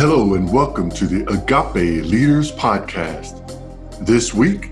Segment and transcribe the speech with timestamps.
[0.00, 3.36] Hello, and welcome to the Agape Leaders Podcast.
[4.06, 4.70] This week,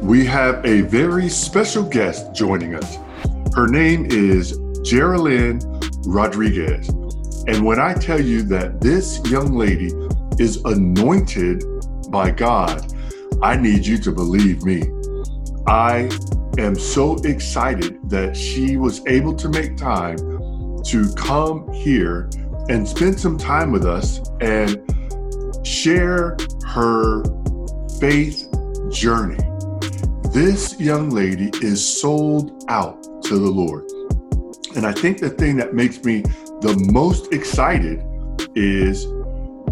[0.00, 2.96] we have a very special guest joining us.
[3.56, 5.60] Her name is Jerrilynn
[6.06, 6.88] Rodriguez.
[7.48, 9.92] And when I tell you that this young lady
[10.38, 11.64] is anointed
[12.10, 12.94] by God,
[13.42, 14.84] I need you to believe me.
[15.66, 16.08] I
[16.58, 20.18] am so excited that she was able to make time
[20.84, 22.30] to come here
[22.68, 24.78] and spend some time with us and
[25.66, 27.22] share her
[27.98, 28.48] faith
[28.90, 29.38] journey.
[30.30, 33.84] This young lady is sold out to the Lord.
[34.74, 36.22] And I think the thing that makes me
[36.62, 38.02] the most excited
[38.54, 39.06] is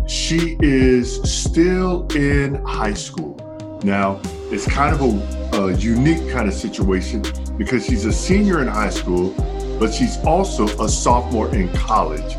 [0.07, 3.37] she is still in high school.
[3.83, 7.23] Now, it's kind of a, a, unique kind of situation
[7.57, 9.31] because she's a senior in high school,
[9.79, 12.37] but she's also a sophomore in college.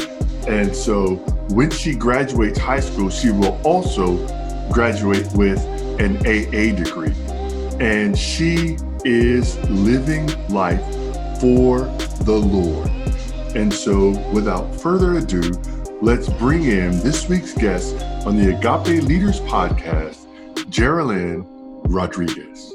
[0.48, 1.16] And so
[1.50, 4.18] when she graduates high school, she will also
[4.72, 5.60] graduate with
[6.00, 7.14] an AA degree.
[7.80, 10.82] And she is living life
[11.40, 11.82] for
[12.22, 12.90] the Lord.
[13.56, 15.42] And so without further ado,
[16.02, 20.26] let's bring in this week's guest on the Agape Leaders Podcast,
[20.70, 21.46] Jerrilynn
[21.86, 22.74] Rodriguez.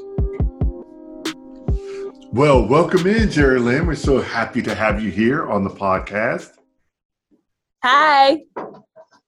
[2.31, 3.87] Well, welcome in, Jerrilynn.
[3.87, 6.56] We're so happy to have you here on the podcast.
[7.83, 8.43] Hi.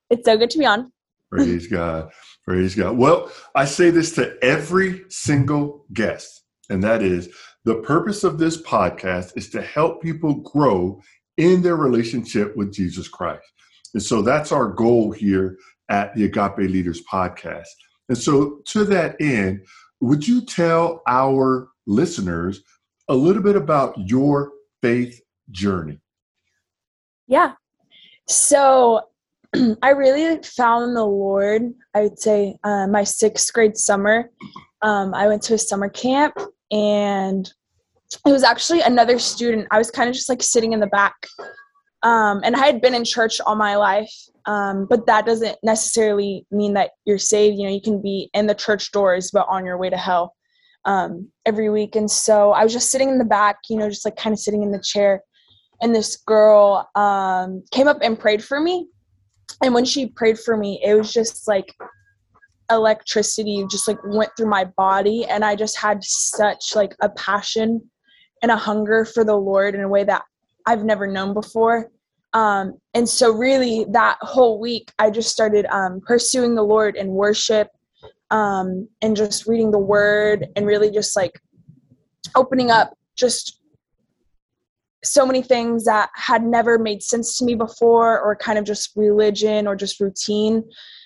[0.09, 0.91] It's so good to be on.
[1.31, 2.11] Praise God.
[2.43, 2.97] Praise God.
[2.97, 7.29] Well, I say this to every single guest, and that is
[7.65, 10.99] the purpose of this podcast is to help people grow
[11.37, 13.45] in their relationship with Jesus Christ.
[13.93, 15.57] And so that's our goal here
[15.89, 17.67] at the Agape Leaders podcast.
[18.07, 19.65] And so, to that end,
[20.01, 22.63] would you tell our listeners
[23.07, 25.99] a little bit about your faith journey?
[27.27, 27.53] Yeah,
[28.29, 29.01] so
[29.81, 34.29] I really found the Lord, I would say, uh, my sixth grade summer.
[34.81, 36.35] Um, I went to a summer camp
[36.71, 37.51] and
[38.25, 39.67] it was actually another student.
[39.71, 41.15] I was kind of just like sitting in the back.
[42.03, 44.13] Um, and I had been in church all my life,
[44.45, 47.57] um, but that doesn't necessarily mean that you're saved.
[47.57, 50.33] You know, you can be in the church doors, but on your way to hell
[50.85, 51.95] um, every week.
[51.95, 54.39] And so I was just sitting in the back, you know, just like kind of
[54.39, 55.21] sitting in the chair
[55.81, 58.87] and this girl um, came up and prayed for me.
[59.63, 61.73] And when she prayed for me it was just like
[62.71, 65.25] electricity just like went through my body.
[65.25, 67.89] And i just had such like a passion
[68.41, 70.23] and a hunger for the lord in a way that
[70.65, 71.89] i've never known before.
[72.33, 77.07] Um, and so really that whole week i just started um, pursuing the lord in
[77.07, 77.69] worship
[78.31, 81.41] um, and just reading the word and really just like
[82.35, 83.58] opening up just
[85.03, 88.91] so many things that had never made sense to me before or kind of just
[88.95, 90.63] religion or just routine.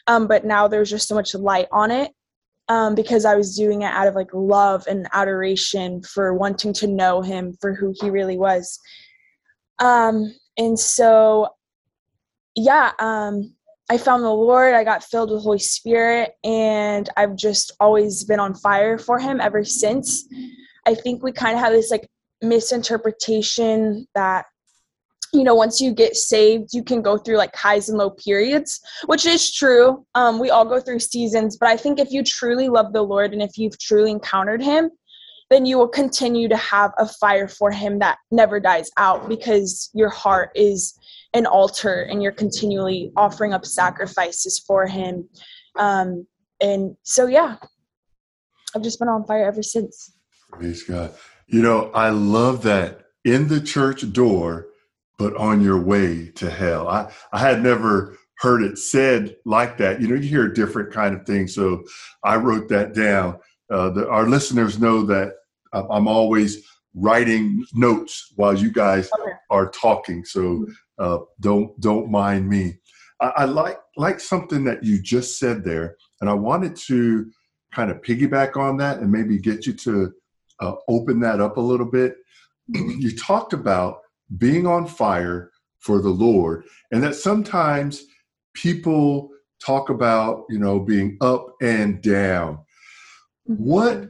[0.08, 2.12] Um, but now there's just so much light on it
[2.70, 6.88] um, because i was doing it out of like love and adoration for wanting to
[6.88, 8.80] know him for who he really was.
[9.80, 11.50] Um, and so
[12.56, 13.54] yeah um,
[13.90, 18.40] i found the lord i got filled with holy spirit and i've just always been
[18.40, 20.28] on fire for him ever since.
[20.86, 22.08] I think we kind of have this like
[22.44, 24.46] misinterpretation that
[25.34, 28.80] you know once you get saved you can go through like highs and low periods
[29.06, 30.06] which is true.
[30.16, 33.34] Um, we all go through seasons but i think if you truly love the lord
[33.34, 34.92] and if you've truly encountered him
[35.50, 39.90] then you will continue to have a fire for him that never dies out because
[39.94, 40.98] your heart is
[41.34, 45.28] an altar and you're continually offering up sacrifices for him.
[45.78, 46.26] Um,
[46.62, 47.58] and so yeah
[48.76, 50.14] i've just been on fire ever since.
[50.52, 51.14] Praise god
[51.48, 54.68] you know, I love that in the church door,
[55.18, 56.88] but on your way to hell.
[56.88, 60.02] I, I had never heard it said like that.
[60.02, 61.48] You know, you hear a different kind of thing.
[61.48, 61.84] So
[62.24, 63.40] I wrote that down.
[63.70, 65.34] Uh, the, our listeners know that
[65.74, 69.10] I'm always writing notes while you guys
[69.50, 70.26] are talking.
[70.26, 70.68] So
[71.00, 72.80] uh, don't don't mind me.
[73.20, 77.32] I, I like like something that you just said there, and I wanted to
[77.74, 80.14] kind of piggyback on that and maybe get you to
[80.64, 82.18] uh, open that up a little bit.
[82.68, 84.02] you talked about
[84.38, 88.06] being on fire for the Lord, and that sometimes
[88.54, 89.30] people
[89.64, 92.60] talk about, you know, being up and down.
[93.50, 93.64] Mm-hmm.
[93.64, 94.10] What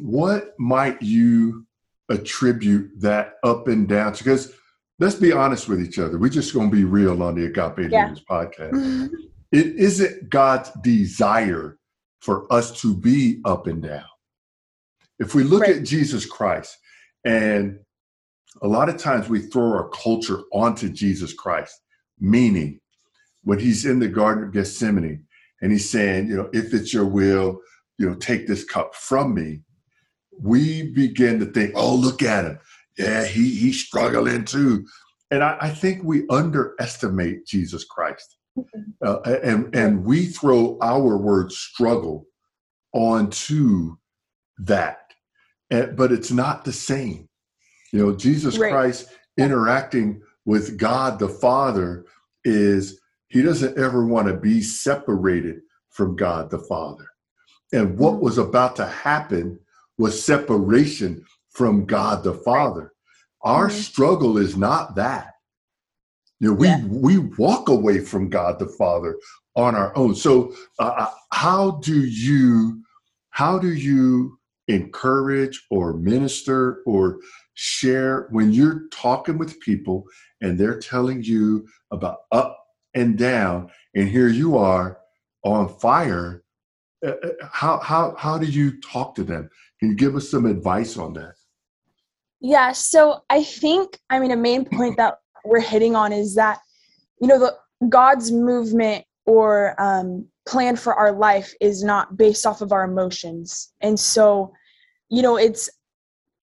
[0.00, 1.64] what might you
[2.08, 4.24] attribute that up and down to?
[4.24, 4.52] Because
[4.98, 6.18] let's be honest with each other.
[6.18, 8.04] We're just going to be real on the Agape yeah.
[8.04, 8.72] Leaders podcast.
[8.72, 9.06] Mm-hmm.
[9.52, 11.78] It isn't God's desire
[12.20, 14.04] for us to be up and down.
[15.18, 15.76] If we look right.
[15.76, 16.76] at Jesus Christ,
[17.24, 17.78] and
[18.62, 21.80] a lot of times we throw our culture onto Jesus Christ,
[22.18, 22.80] meaning
[23.42, 25.24] when he's in the Garden of Gethsemane
[25.60, 27.60] and he's saying, you know, if it's your will,
[27.98, 29.60] you know, take this cup from me.
[30.40, 32.58] We begin to think, oh, look at him.
[32.96, 34.86] Yeah, he he's struggling too.
[35.30, 38.36] And I, I think we underestimate Jesus Christ.
[39.04, 42.26] Uh, and and we throw our word struggle
[42.92, 43.96] onto
[44.58, 45.07] that
[45.70, 47.28] but it's not the same
[47.92, 48.72] you know jesus right.
[48.72, 52.04] christ interacting with god the father
[52.44, 55.60] is he doesn't ever want to be separated
[55.90, 57.06] from god the father
[57.72, 58.24] and what mm-hmm.
[58.24, 59.58] was about to happen
[59.98, 62.92] was separation from god the father
[63.42, 63.78] our mm-hmm.
[63.78, 65.34] struggle is not that
[66.40, 66.84] you know, we yeah.
[66.86, 69.18] we walk away from God the Father
[69.56, 70.14] on our own.
[70.14, 72.82] So, uh, uh, how do you
[73.30, 74.37] how do you
[74.68, 77.18] encourage or minister or
[77.54, 80.04] share when you're talking with people
[80.40, 82.58] and they're telling you about up
[82.94, 84.98] and down, and here you are
[85.44, 86.42] on fire?
[87.04, 89.48] Uh, uh how how how do you talk to them?
[89.78, 91.34] Can you give us some advice on that?
[92.40, 96.60] Yeah, so I think I mean a main point that we're hitting on is that
[97.20, 97.56] you know the
[97.88, 103.72] god's movement or um, plan for our life is not based off of our emotions.
[103.80, 104.52] And so
[105.08, 105.70] you know it's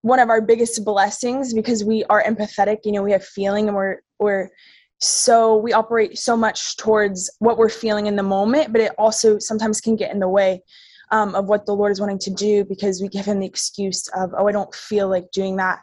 [0.02, 3.76] one of our biggest blessings because we are empathetic you know we have feeling and
[3.76, 4.50] we're we're
[5.00, 9.38] so we operate so much towards what we're feeling in the moment but it also
[9.40, 10.62] sometimes can get in the way
[11.12, 14.08] um, of what the lord is wanting to do because we give him the excuse
[14.16, 15.80] of oh i don't feel like doing that.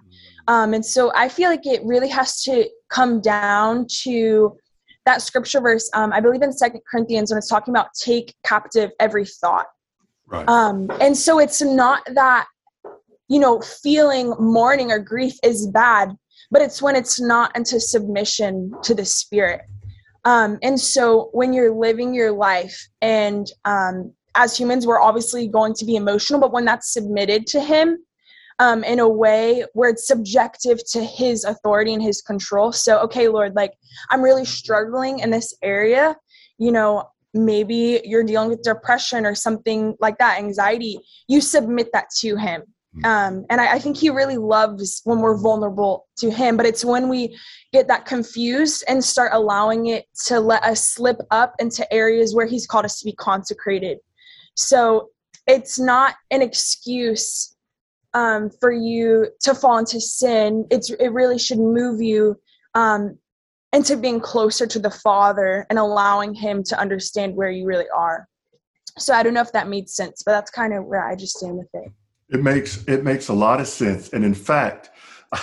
[0.48, 4.56] Um, and so I feel like it really has to come down to
[5.06, 5.90] that scripture verse.
[5.94, 9.66] Um, I believe in Second Corinthians when it's talking about take captive every thought.
[10.26, 10.48] Right.
[10.48, 12.46] Um, and so it's not that
[13.28, 16.16] you know feeling mourning or grief is bad,
[16.50, 19.62] but it's when it's not into submission to the Spirit.
[20.24, 25.74] Um, and so when you're living your life and um, as humans we're obviously going
[25.74, 27.98] to be emotional but when that's submitted to him
[28.58, 32.72] um, in a way where it's subjective to his authority and his control.
[32.72, 33.72] So, okay, Lord, like
[34.10, 36.16] I'm really struggling in this area.
[36.58, 40.98] You know, maybe you're dealing with depression or something like that, anxiety.
[41.28, 42.62] You submit that to him.
[43.00, 43.04] Hmm.
[43.04, 46.84] Um, and I, I think he really loves when we're vulnerable to him, but it's
[46.84, 47.36] when we
[47.72, 52.46] get that confused and start allowing it to let us slip up into areas where
[52.46, 53.98] he's called us to be consecrated.
[54.54, 55.08] So
[55.46, 57.51] it's not an excuse
[58.14, 60.66] um, for you to fall into sin.
[60.70, 62.38] It's it really should move you
[62.74, 63.18] um,
[63.72, 68.28] into being closer to the Father and allowing Him to understand where you really are.
[68.98, 71.38] So I don't know if that made sense, but that's kind of where I just
[71.38, 71.90] stand with it.
[72.30, 74.90] It makes it makes a lot of sense, and in fact.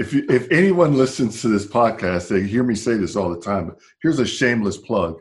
[0.00, 3.40] If, you, if anyone listens to this podcast, they hear me say this all the
[3.40, 3.66] time.
[3.66, 5.20] But here's a shameless plug.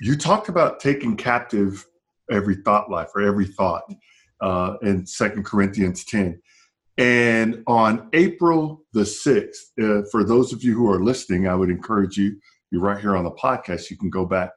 [0.00, 1.84] You talked about taking captive
[2.30, 3.82] every thought life or every thought
[4.42, 6.40] uh, in Second Corinthians 10.
[6.98, 11.70] And on April the 6th, uh, for those of you who are listening, I would
[11.70, 12.36] encourage you,
[12.70, 14.50] you're right here on the podcast, you can go back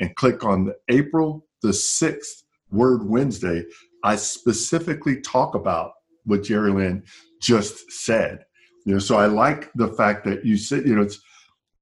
[0.00, 3.64] and click on the April the 6th Word Wednesday.
[4.02, 5.92] I specifically talk about
[6.24, 7.06] what Jerrilynn
[7.40, 8.44] just said.
[8.84, 11.20] You know, so I like the fact that you said, you know, it's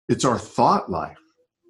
[0.09, 1.19] it's our thought life.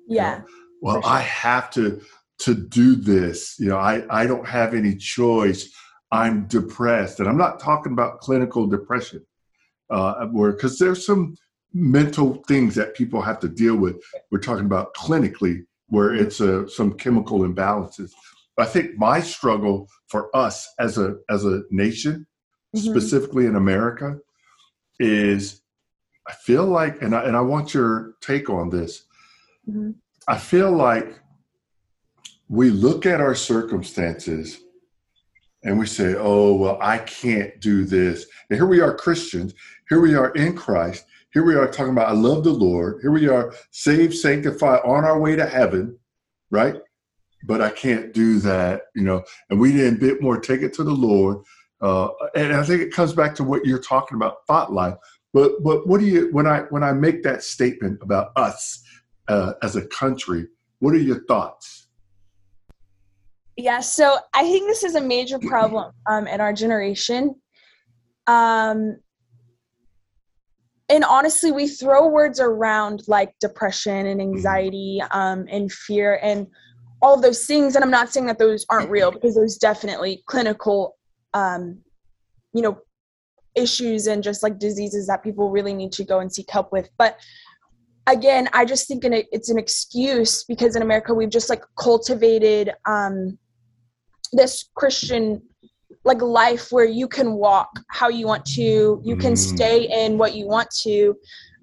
[0.08, 0.34] Yeah.
[0.34, 0.44] You know?
[0.82, 1.10] Well, sure.
[1.10, 2.00] I have to
[2.40, 3.56] to do this.
[3.58, 5.72] You know, I, I don't have any choice.
[6.10, 7.20] I'm depressed.
[7.20, 9.24] And I'm not talking about clinical depression,
[9.90, 11.36] uh, where because there's some
[11.72, 13.96] mental things that people have to deal with.
[14.30, 18.12] We're talking about clinically, where it's a, some chemical imbalances.
[18.58, 22.26] I think my struggle for us as a as a nation,
[22.74, 22.90] mm-hmm.
[22.90, 24.18] specifically in America,
[25.00, 25.62] is
[26.28, 29.04] I feel like, and I, and I want your take on this.
[29.68, 29.90] Mm-hmm.
[30.28, 31.18] I feel like
[32.48, 34.60] we look at our circumstances
[35.62, 38.26] and we say, oh, well, I can't do this.
[38.50, 39.54] And here we are, Christians.
[39.88, 41.06] Here we are in Christ.
[41.32, 43.00] Here we are talking about, I love the Lord.
[43.00, 45.98] Here we are, saved, sanctified, on our way to heaven,
[46.50, 46.76] right?
[47.46, 49.24] But I can't do that, you know.
[49.50, 51.38] And we didn't bit more take it to the Lord.
[51.80, 54.94] Uh, and I think it comes back to what you're talking about, thought life.
[55.32, 58.82] But but what do you when I when I make that statement about us
[59.26, 60.46] uh, as a country?
[60.78, 61.83] What are your thoughts?
[63.56, 67.34] Yeah, so I think this is a major problem um, in our generation.
[68.26, 68.96] Um,
[70.88, 76.46] and honestly, we throw words around like depression and anxiety um, and fear and
[77.00, 77.74] all those things.
[77.74, 80.96] And I'm not saying that those aren't real because there's definitely clinical,
[81.32, 81.78] um,
[82.52, 82.78] you know,
[83.54, 86.88] issues and just like diseases that people really need to go and seek help with.
[86.98, 87.20] But
[88.06, 93.38] again, I just think it's an excuse because in America we've just like cultivated um,
[94.34, 95.42] this Christian
[96.04, 99.38] like life where you can walk how you want to, you can mm.
[99.38, 101.14] stay in what you want to,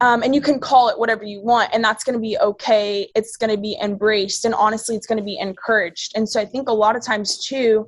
[0.01, 3.07] um, and you can call it whatever you want, and that's going to be okay.
[3.13, 6.13] It's going to be embraced, and honestly, it's going to be encouraged.
[6.15, 7.87] And so I think a lot of times too,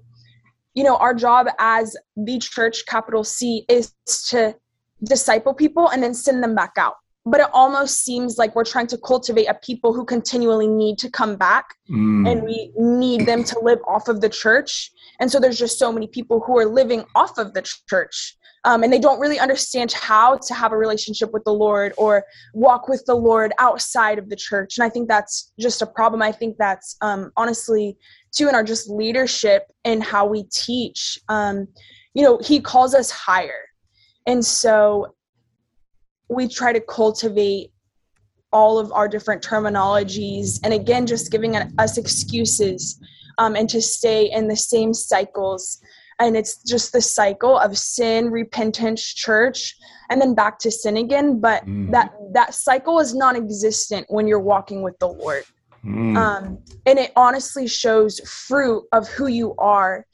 [0.76, 3.94] you know, our job as the church, capital C, is
[4.30, 4.56] to
[5.04, 8.88] disciple people and then send them back out but it almost seems like we're trying
[8.88, 12.30] to cultivate a people who continually need to come back mm.
[12.30, 14.92] and we need them to live off of the church.
[15.20, 18.84] And so there's just so many people who are living off of the church um,
[18.84, 22.88] and they don't really understand how to have a relationship with the lord or walk
[22.88, 24.78] with the lord outside of the church.
[24.78, 26.22] And i think that's just a problem.
[26.22, 27.98] I think that's um, honestly
[28.32, 31.20] too in our just leadership and how we teach.
[31.30, 31.68] Um,
[32.14, 33.70] you know he calls us higher.
[34.26, 35.14] And so
[36.34, 37.72] we try to cultivate
[38.52, 40.60] all of our different terminologies.
[40.64, 43.02] And again just giving us excuses
[43.38, 45.82] um, and to stay in the same cycles.
[46.20, 49.76] And it's just the cycle of sin repentance church
[50.10, 51.40] and then back to sin again.
[51.40, 51.92] But mm.
[51.92, 55.44] that that cycle is non-existent when you're walking with the lord.
[55.86, 56.16] Mm.
[56.16, 60.06] um, and it honestly shows fruit of who you are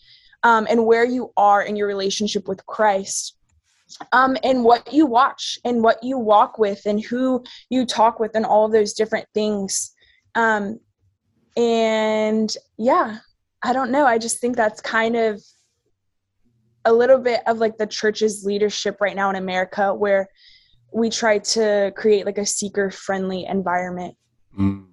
[0.42, 3.36] um, and where you are in your relationship with christ
[4.12, 8.32] um, and what you watch and what you walk with and who you talk with
[8.36, 9.94] and all those different things.
[10.36, 10.80] Um,
[11.58, 13.18] and yeah
[13.64, 14.06] i don't know.
[14.06, 15.42] I just think that's kind of
[16.86, 20.30] a little bit of like the church's leadership right now in america where
[20.94, 24.16] we try to create like a seeker friendly environment.
[24.58, 24.86] Mm.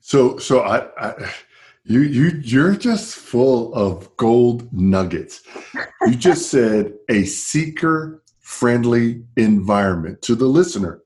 [0.00, 1.32] so so I, I
[1.86, 5.42] you you you're just full of gold nuggets.
[6.06, 11.02] You just said a seeker friendly environment to the listener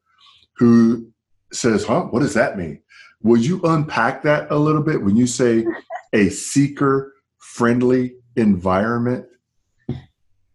[0.57, 1.11] who
[1.53, 2.83] says, "Huh, what does that mean?"
[3.23, 5.67] Will you unpack that a little bit when you say
[6.15, 9.27] a seeker friendly environment?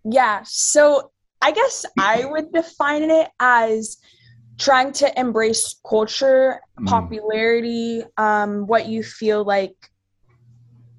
[0.04, 3.98] Yeah, so I guess I would define it as
[4.58, 6.88] trying to embrace culture, mm.
[6.88, 9.76] popularity, um, what you feel like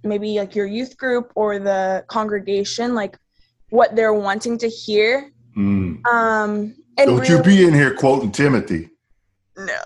[0.08, 3.18] maybe like your youth group or the congregation like
[3.70, 6.04] what they're wanting to hear mm.
[6.06, 8.90] um and don't really, you be in here quoting timothy
[9.56, 9.80] no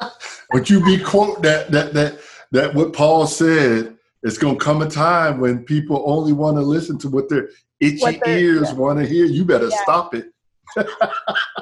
[0.50, 2.18] but you be quote that that that
[2.50, 6.62] that what paul said it's going to come a time when people only want to
[6.62, 7.48] listen to what their
[7.80, 8.74] itchy what ears yeah.
[8.74, 9.82] want to hear you better yeah.
[9.82, 10.32] stop it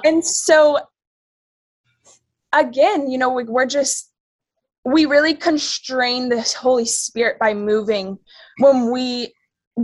[0.05, 0.79] and so
[2.53, 4.13] again you know we, we're just
[4.93, 8.19] we really constrain the Holy Spirit by moving
[8.59, 9.35] when we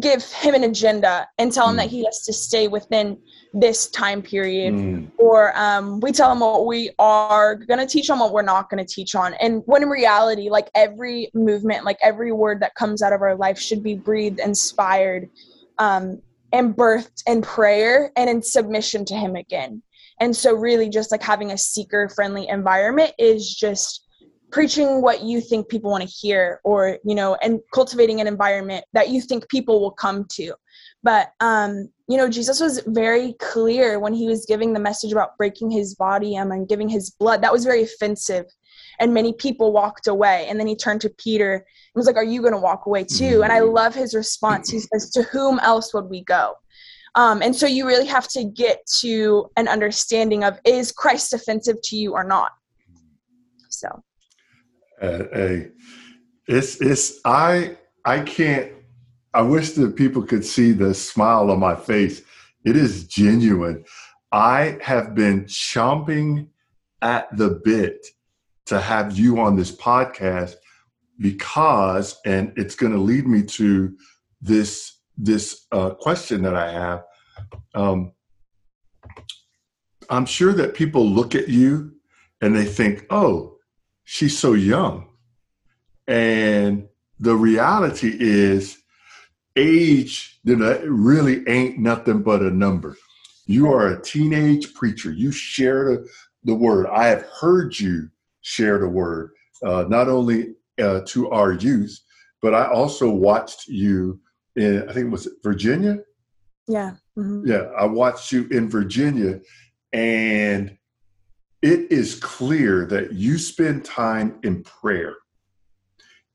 [0.01, 1.79] give him an agenda and tell him mm.
[1.79, 3.19] that he has to stay within
[3.53, 5.09] this time period mm.
[5.19, 8.69] or um, we tell him what we are going to teach on what we're not
[8.69, 12.75] going to teach on and when in reality like every movement like every word that
[12.75, 15.29] comes out of our life should be breathed inspired
[15.79, 16.21] um,
[16.53, 19.81] and birthed in prayer and in submission to him again
[20.19, 24.04] and so really just like having a seeker friendly environment is just
[24.55, 28.85] preaching what you think people want to hear or you know and cultivating an environment
[28.93, 30.55] that you think people will come to.
[31.03, 35.37] But um you know jesus was very clear when he was giving the message about
[35.37, 37.43] breaking his body and giving his blood.
[37.43, 38.47] That was very offensive.
[39.01, 40.47] And many people walked away.
[40.49, 41.65] And then he turned to peter and
[41.97, 43.43] was like are you going to walk away too?
[43.43, 43.75] And i mm-hmm.
[43.75, 44.71] love his response.
[44.71, 46.55] He says to whom else would we go?
[47.17, 51.79] Um, and so you really have to get to an understanding of is christ offensive
[51.89, 52.53] to you or not?
[53.69, 54.05] So
[55.33, 55.71] hey,
[56.47, 58.73] it's it's I I can't.
[59.33, 62.23] I wish that people could see the smile on my face.
[62.65, 63.85] It is genuine.
[64.31, 66.49] I have been chomping
[67.03, 68.07] at the bit
[68.67, 70.55] to have you on this podcast
[71.19, 73.97] because, and it's going to lead me to
[74.41, 77.05] this this uh, question that I have.
[77.75, 78.13] Um,
[80.11, 81.93] I'm sure that people look at you
[82.41, 83.54] and they think, "Oh,
[84.05, 85.09] she's so young.
[86.07, 88.79] And the reality is,
[89.57, 92.97] age you know, really ain't nothing but a number.
[93.47, 95.11] You are a teenage preacher.
[95.11, 96.09] You share the,
[96.45, 96.87] the word.
[96.87, 98.11] I have heard you
[98.43, 99.31] share the word,
[99.65, 101.99] uh, not only uh, to our youth,
[102.43, 104.21] but I also watched you
[104.57, 105.99] in, I think it was Virginia?
[106.69, 106.93] Yeah.
[107.17, 107.49] Mm-hmm.
[107.49, 107.71] Yeah.
[107.77, 109.41] I watched you in Virginia
[109.93, 110.77] and
[111.65, 115.17] it is clear that you spend time in prayer.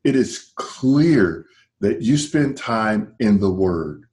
[0.03, 1.45] It is clear
[1.81, 4.05] that you spend time in the Word.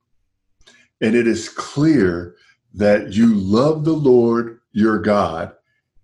[1.00, 2.36] And it is clear
[2.74, 5.54] that you love the Lord your God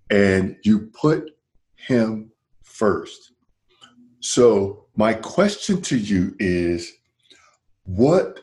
[0.08, 1.32] and you put
[1.74, 3.32] him first.
[4.20, 6.90] So, my question to you is
[7.84, 8.40] what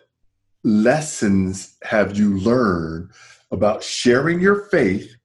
[0.63, 3.09] lessons have you learned
[3.51, 5.15] about sharing your faith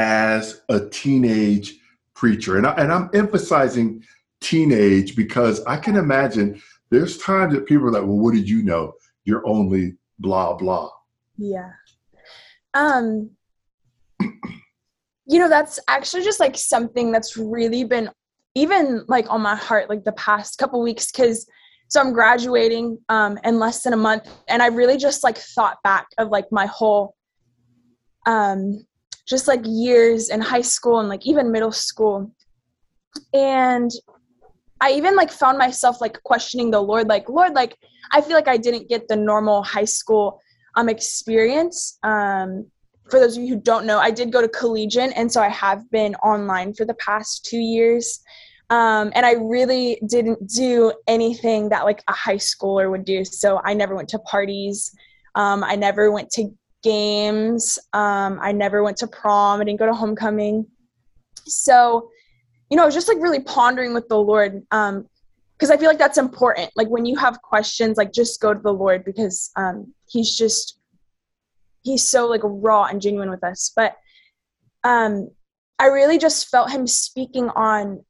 [0.00, 1.74] as a teenage
[2.14, 2.56] preacher?
[2.56, 4.02] And, I, and I'm emphasizing
[4.40, 8.62] teenage because I can imagine there's times that people are like, well, what did you
[8.62, 8.94] know?
[9.24, 10.90] You're only blah, blah.
[11.36, 11.70] Yeah.
[12.74, 13.30] Um,
[15.26, 18.10] you know, that's actually just like something that's really been
[18.54, 21.46] even like on my heart like the past couple weeks because
[21.88, 25.78] so i'm graduating um, in less than a month and i really just like thought
[25.82, 27.14] back of like my whole
[28.26, 28.84] um
[29.30, 32.30] just like years in high school and like even middle school
[33.32, 33.90] and
[34.80, 37.76] i even like found myself like questioning the lord like lord like
[38.12, 40.40] i feel like i didn't get the normal high school
[40.76, 42.66] um experience um
[43.10, 45.48] for those of you who don't know, I did go to Collegiate, and so I
[45.48, 48.20] have been online for the past two years.
[48.70, 53.24] Um, and I really didn't do anything that like a high schooler would do.
[53.24, 54.94] So I never went to parties.
[55.34, 56.50] Um, I never went to
[56.82, 57.78] games.
[57.92, 59.60] Um, I never went to prom.
[59.60, 60.66] I didn't go to homecoming.
[61.46, 62.10] So,
[62.70, 65.88] you know, I was just like really pondering with the Lord because um, I feel
[65.88, 66.70] like that's important.
[66.76, 70.80] Like when you have questions, like just go to the Lord because um, He's just
[71.82, 73.96] he's so like raw and genuine with us but
[74.84, 75.30] um
[75.78, 78.04] i really just felt him speaking on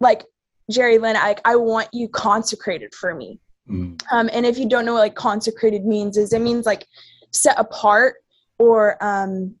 [0.00, 0.24] like
[0.70, 4.00] Jerrilynn like i want you consecrated for me mm.
[4.12, 6.86] um and if you don't know what like consecrated means is it means like
[7.32, 8.16] set apart
[8.58, 9.54] or um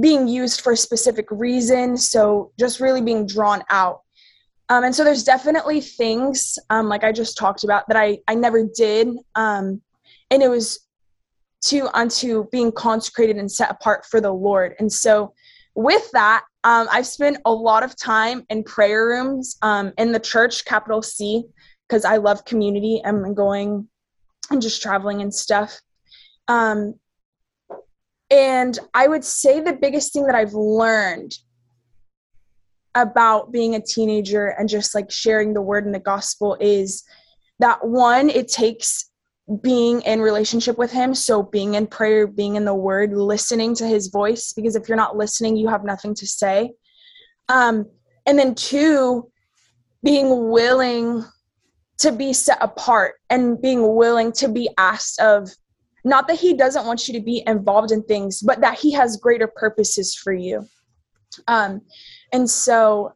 [0.00, 4.00] being used for a specific reason so just really being drawn out
[4.68, 8.34] um, and so there's definitely things um, like i just talked about that i i
[8.34, 9.80] never did um,
[10.30, 10.86] and it was
[11.62, 14.74] to unto being consecrated and set apart for the Lord.
[14.78, 15.32] And so
[15.74, 20.20] with that, um, I've spent a lot of time in prayer rooms um, in the
[20.20, 21.44] church, capital C,
[21.88, 23.88] because I love community and going
[24.50, 25.80] and just traveling and stuff.
[26.48, 26.94] Um,
[28.30, 31.36] and I would say the biggest thing that I've learned
[32.94, 37.04] about being a teenager and just like sharing the word and the gospel is
[37.58, 39.10] that one, it takes
[39.62, 41.14] being in relationship with him.
[41.14, 44.96] So being in prayer being in the word listening to his voice because if you're
[44.96, 46.72] not listening you have nothing to say.
[47.48, 47.86] Um
[48.26, 49.30] and then two
[50.04, 51.24] being willing
[51.98, 55.50] to be set apart and being willing to be asked of
[56.04, 59.16] not that he doesn't want you to be involved in things but that he has
[59.16, 60.66] greater purposes for you
[61.48, 61.80] um
[62.32, 63.12] and so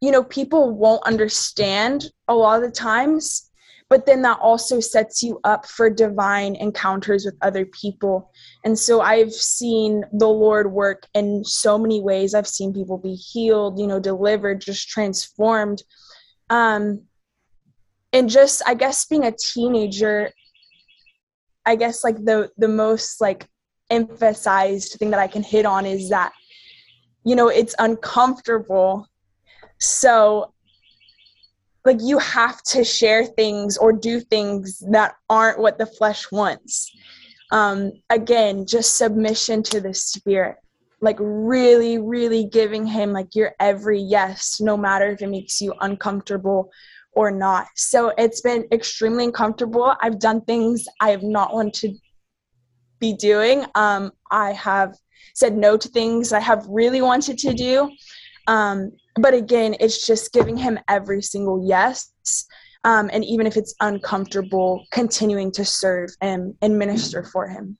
[0.00, 3.50] you know people won't understand a lot of the times
[3.90, 8.30] but then that also sets you up for divine encounters with other people.
[8.64, 12.32] And so I've seen the Lord work in so many ways.
[12.32, 15.82] I've seen people be healed, you know, delivered, just transformed.
[16.50, 17.02] Um,
[18.12, 20.30] and just, I guess, being a teenager,
[21.70, 23.46] I guess like the the most like
[23.90, 26.32] emphasized thing that I can hit on is that,
[27.24, 29.06] you know, it's uncomfortable.
[29.78, 30.52] So
[31.84, 36.90] like you have to share things or do things that aren't what the flesh wants
[37.52, 40.56] um again just submission to the spirit
[41.00, 45.74] like really really giving him like your every yes no matter if it makes you
[45.80, 46.70] uncomfortable
[47.12, 47.66] or not.
[47.76, 49.94] So it's been extremely uncomfortable.
[50.00, 51.94] I've done things i have not wanted to
[53.00, 53.64] be doing.
[53.74, 54.94] Um i have
[55.34, 57.90] said no to things i have really wanted to do.
[58.46, 62.12] Um but again it's just giving him every single yes
[62.84, 67.76] um, and even if it's uncomfortable continuing to serve and, and minister for him.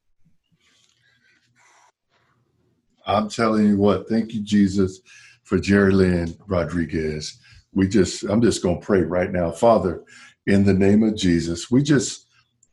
[3.06, 5.00] I'm telling you what thank you jesus
[5.42, 7.39] for Jerrilynn rodriguez
[7.72, 9.50] we just i'm just going to pray right now.
[9.50, 10.02] Father
[10.46, 12.26] in the name of jesus we just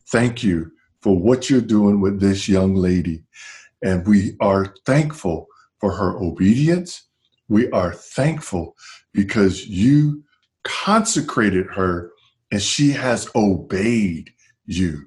[0.09, 3.23] thank you for what you're doing with this young lady.
[3.83, 5.47] And we are thankful
[5.79, 7.07] for her obedience.
[7.47, 8.75] We are thankful
[9.13, 10.23] because you
[10.63, 12.11] consecrated her
[12.51, 14.31] and she has obeyed
[14.65, 15.05] you.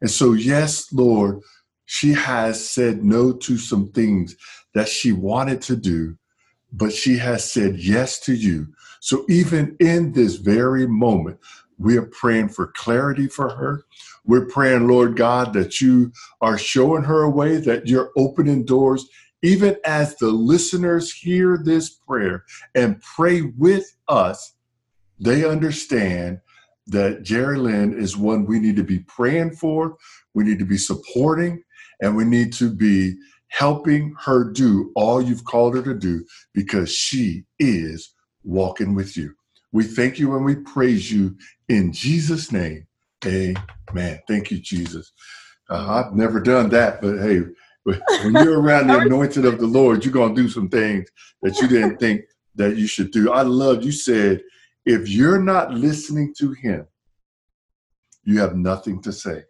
[0.00, 1.40] And so, yes, Lord,
[1.84, 4.36] she has said no to some things
[4.74, 6.16] that she wanted to do,
[6.72, 8.68] but she has said yes to you.
[9.00, 11.38] So, even in this very moment,
[11.78, 13.84] we are praying for clarity for her.
[14.24, 19.08] We're praying, Lord God, that you are showing her a way, that you're opening doors
[19.42, 24.54] even as the listeners hear this prayer and pray with us,
[25.18, 26.40] they understand
[26.86, 29.96] that Jerrilynn is one we need to be praying for,
[30.34, 31.62] we need to be supporting,
[32.00, 33.16] and we need to be
[33.52, 39.34] helping her do all you've called her to do because she is walking with you.
[39.72, 41.36] We thank you and we praise you
[41.68, 42.86] in Jesus' name.
[43.24, 44.20] Amen.
[44.26, 45.12] Thank you, Jesus.
[45.68, 47.42] Uh, I've never done that, but hey,
[47.84, 51.08] when you're around the anointed of the Lord, you're going to do some things
[51.42, 52.22] that you didn't think
[52.54, 53.32] that you should do.
[53.32, 54.42] I love you said,
[54.86, 56.86] if you're not listening to him,
[58.24, 59.44] you have nothing to say.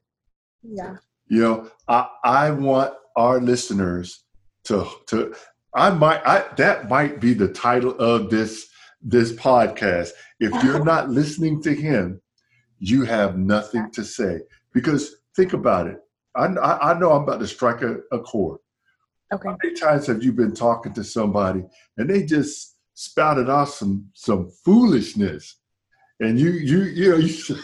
[0.62, 0.96] Yeah.
[1.32, 4.22] You know, I, I want our listeners
[4.64, 5.34] to to
[5.74, 8.68] I might I that might be the title of this
[9.00, 10.10] this podcast.
[10.40, 12.20] If you're not listening to him,
[12.80, 14.40] you have nothing to say.
[14.74, 16.00] Because think about it.
[16.36, 18.58] I, I, I know I'm about to strike a, a chord.
[19.32, 19.48] Okay.
[19.48, 21.64] How many times have you been talking to somebody
[21.96, 25.60] and they just spouted off some some foolishness,
[26.20, 27.56] and you you you know you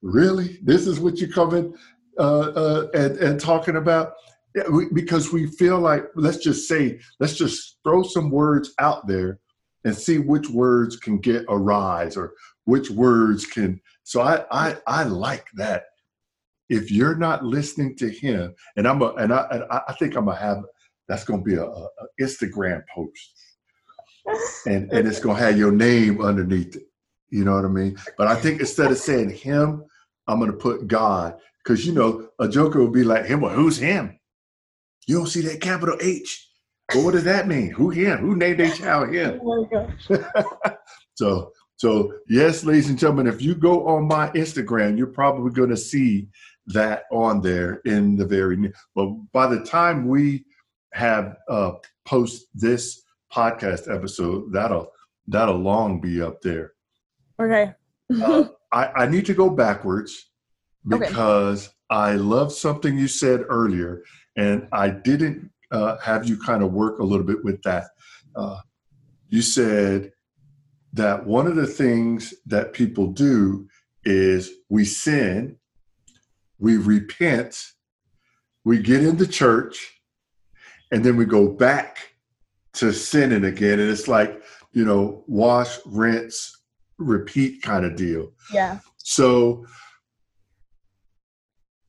[0.00, 1.74] really this is what you're coming
[2.18, 4.14] uh, uh, and and talking about
[4.54, 9.06] yeah, we, because we feel like let's just say let's just throw some words out
[9.06, 9.38] there
[9.84, 12.32] and see which words can get a rise or
[12.64, 15.84] which words can so i i i like that.
[16.68, 20.26] If you're not listening to him and i'm a and i and i think i'm
[20.26, 20.64] gonna have
[21.08, 21.88] that's gonna be a, a
[22.20, 23.34] instagram post.
[24.66, 26.82] And and it's gonna have your name underneath it.
[27.30, 27.96] You know what i mean?
[28.18, 29.84] But i think instead of saying him
[30.26, 33.76] i'm gonna put god because you know a joker will be like him well who's
[33.76, 34.18] him
[35.06, 36.48] you don't see that capital h
[36.94, 37.70] well, what does that mean?
[37.72, 38.18] Who him?
[38.18, 39.40] Who named their child him?
[40.10, 40.76] Oh
[41.14, 45.68] so, so yes, ladies and gentlemen, if you go on my Instagram, you're probably going
[45.68, 46.28] to see
[46.68, 48.72] that on there in the very near.
[48.94, 50.44] But by the time we
[50.94, 51.72] have uh,
[52.06, 53.02] post this
[53.32, 54.90] podcast episode, that'll
[55.26, 56.72] that'll long be up there.
[57.40, 57.72] Okay.
[58.22, 60.27] uh, I, I need to go backwards
[60.86, 61.08] Okay.
[61.08, 64.02] because I love something you said earlier,
[64.36, 67.88] and I didn't uh, have you kind of work a little bit with that.
[68.34, 68.58] Uh,
[69.28, 70.12] you said
[70.92, 73.68] that one of the things that people do
[74.04, 75.56] is we sin,
[76.58, 77.62] we repent,
[78.64, 80.00] we get into church,
[80.90, 81.98] and then we go back
[82.74, 83.80] to sinning again.
[83.80, 86.62] And it's like, you know, wash, rinse,
[86.98, 88.32] repeat kind of deal.
[88.52, 88.78] yeah.
[88.98, 89.66] So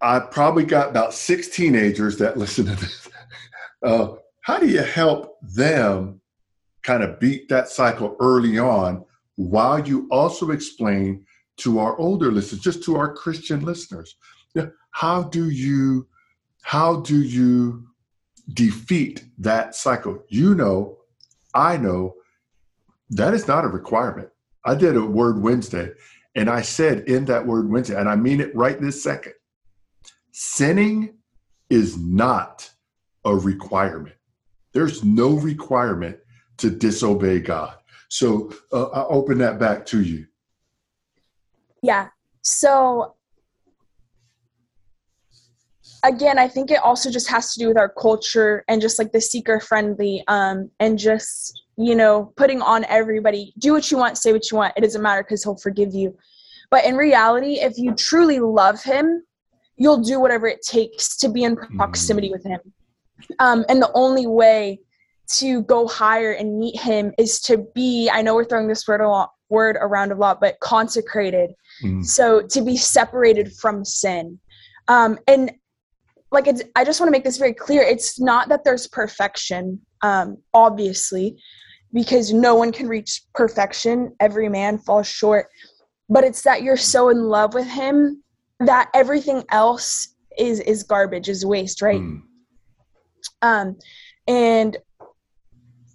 [0.01, 3.07] I probably got about six teenagers that listen to this.
[3.81, 6.19] Uh, how do you help them
[6.83, 9.05] kind of beat that cycle early on
[9.37, 14.17] while you also explain to our older listeners, just to our Christian listeners,
[14.91, 16.07] how do you
[16.61, 17.87] how do you
[18.53, 20.21] defeat that cycle?
[20.27, 20.97] You know,
[21.53, 22.15] I know
[23.11, 24.27] that is not a requirement.
[24.65, 25.91] I did a word Wednesday
[26.35, 29.33] and I said in that word Wednesday, and I mean it right this second
[30.41, 31.13] sinning
[31.69, 32.71] is not
[33.25, 34.15] a requirement.
[34.71, 36.17] There's no requirement
[36.59, 37.75] to disobey God.
[38.07, 40.27] So uh, I open that back to you.
[41.83, 42.07] Yeah.
[42.41, 43.15] So
[46.05, 49.11] again, I think it also just has to do with our culture and just like
[49.11, 54.17] the seeker friendly um and just, you know, putting on everybody, do what you want,
[54.17, 54.73] say what you want.
[54.77, 56.17] It doesn't matter cuz he'll forgive you.
[56.71, 59.25] But in reality, if you truly love him,
[59.79, 62.59] you'll do whatever it takes to be in proximity with him.
[63.39, 64.79] Um and the only way
[65.37, 69.01] to go higher and meet him is to be I know we're throwing this word
[69.01, 71.53] a lot word around a lot, but consecrated.
[71.83, 72.05] Mm.
[72.05, 74.39] So to be separated from sin.
[74.87, 75.51] Um, and
[76.31, 77.81] like it's, I just want to make this very clear.
[77.81, 81.37] It's not that there's perfection, um, obviously,
[81.91, 84.15] because no one can reach perfection.
[84.19, 85.47] Every man falls short.
[86.07, 88.23] But it's that you're so in love with him
[88.59, 92.01] that everything else is is garbage, is waste, right?
[92.01, 92.21] Mm.
[93.41, 93.77] um
[94.27, 94.77] and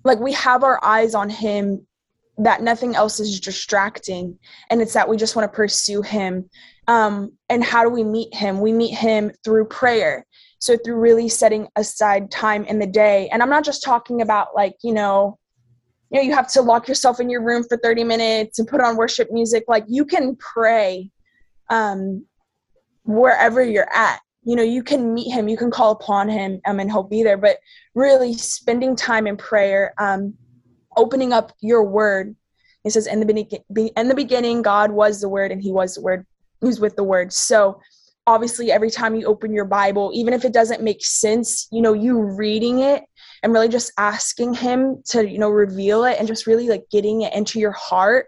[0.05, 1.87] like we have our eyes on him
[2.37, 6.49] that nothing else is distracting and it's that we just want to pursue him.
[6.89, 8.61] Um and how do we meet him?
[8.61, 10.27] We meet him through prayer.
[10.59, 13.29] So through really setting aside time in the day.
[13.31, 15.39] And i'm not just talking about like you know
[16.11, 18.81] you know you have to lock yourself in your room for 30 minutes and put
[18.81, 19.65] on worship music.
[19.69, 21.11] Like you can pray
[21.71, 22.25] um
[23.05, 24.21] wherever you're at.
[24.43, 27.23] You know you can meet him you can call upon him um, and he'll be
[27.23, 27.59] there but
[27.95, 30.35] really spending time in prayer um,
[30.97, 32.37] opening up your word.
[32.85, 35.95] It says in the beginning in the beginning god was the word and he was
[35.95, 36.27] the word
[36.61, 37.33] he was with the word.
[37.33, 37.81] So
[38.27, 41.93] obviously every time you open your bible even if it doesn't make sense you know
[41.93, 43.05] you reading it
[43.43, 47.23] and really just asking him to you know reveal it and just really like getting
[47.23, 48.27] it into your heart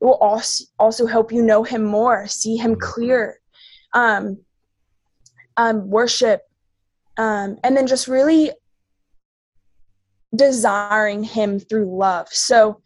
[0.00, 3.39] will also also help you know him more see him clear
[3.92, 4.38] um
[5.56, 6.42] um worship
[7.16, 8.50] um and then just really
[10.34, 12.28] desiring him through love.
[12.30, 12.80] So,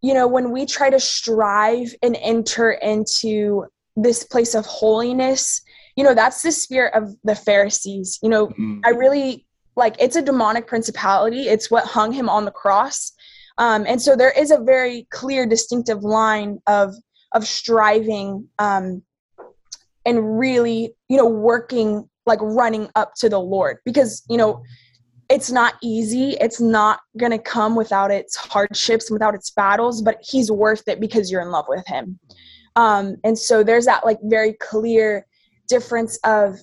[0.00, 5.62] you know, when we try to strive and enter into this place of holiness,
[5.96, 8.18] you know, that's the spirit of the Pharisees.
[8.22, 8.80] You know, mm-hmm.
[8.84, 13.12] I really like it's a demonic principality, it's what hung him on the cross.
[13.58, 16.94] Um, and so there is a very clear, distinctive line of
[17.32, 19.02] of striving um,
[20.04, 24.62] and really, you know, working like running up to the Lord because you know
[25.28, 26.36] it's not easy.
[26.40, 31.00] It's not going to come without its hardships, without its battles, but he's worth it
[31.00, 32.18] because you're in love with him.
[32.76, 35.26] Um, and so there's that like very clear
[35.68, 36.58] difference of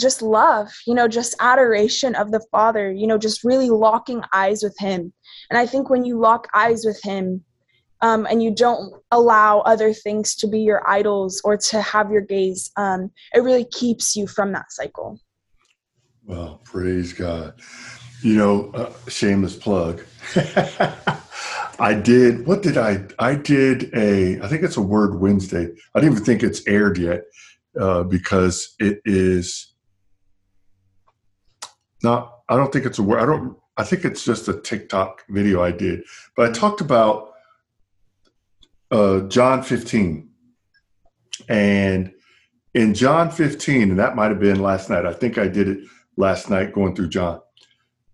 [0.00, 4.62] just love, you know, just adoration of the Father, you know, just really locking eyes
[4.62, 5.12] with him.
[5.50, 7.44] And I think when you lock eyes with him,
[8.00, 12.20] um, and you don't allow other things to be your idols or to have your
[12.20, 15.20] gaze, um, it really keeps you from that cycle.
[16.24, 17.54] Well, praise God.
[18.22, 20.02] You know, uh, shameless plug.
[21.80, 25.68] I did, what did I, I did a, I think it's a Word Wednesday.
[25.94, 27.22] I didn't even think it's aired yet
[27.78, 29.74] uh, because it is
[32.02, 35.24] not, I don't think it's a word, I don't, I think it's just a TikTok
[35.28, 36.02] video I did.
[36.36, 37.32] But I talked about
[38.90, 40.28] uh, John 15.
[41.48, 42.12] And
[42.74, 45.78] in John 15, and that might have been last night, I think I did it
[46.16, 47.40] last night going through John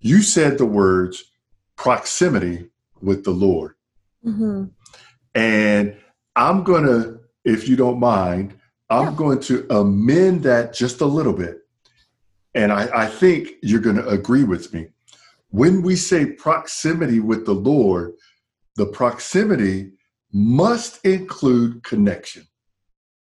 [0.05, 1.33] you said the words
[1.77, 2.69] proximity
[3.01, 3.75] with the Lord.
[4.25, 4.67] Mm-hmm.
[5.35, 5.97] And
[6.37, 8.55] I'm going to, if you don't mind,
[8.91, 9.15] I'm yeah.
[9.17, 11.61] going to amend that just a little bit.
[12.55, 14.89] And I, I think you're going to agree with me.
[15.49, 18.13] When we say proximity with the Lord,
[18.77, 19.93] the proximity
[20.35, 22.45] must include connection.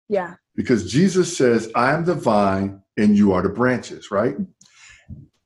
[0.09, 0.35] Yeah.
[0.55, 4.37] Because Jesus says, I am the vine and you are the branches, right?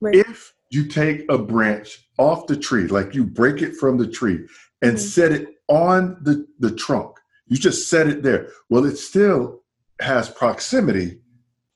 [0.01, 0.15] right.
[0.15, 4.47] If you take a branch off the tree, like you break it from the tree
[4.83, 4.99] and mm-hmm.
[4.99, 7.17] set it on the, the trunk.
[7.47, 8.51] You just set it there.
[8.69, 9.63] Well, it still
[10.01, 11.21] has proximity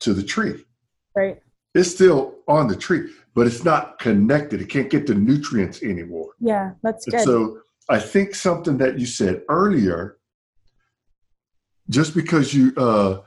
[0.01, 0.63] to the tree.
[1.17, 1.41] Right.
[1.75, 4.61] It's still on the tree, but it's not connected.
[4.61, 6.33] It can't get the nutrients anymore.
[6.41, 7.21] Yeah, that's good.
[7.21, 7.61] so
[7.91, 10.17] I think something that you said earlier,
[11.89, 13.21] just because you uh,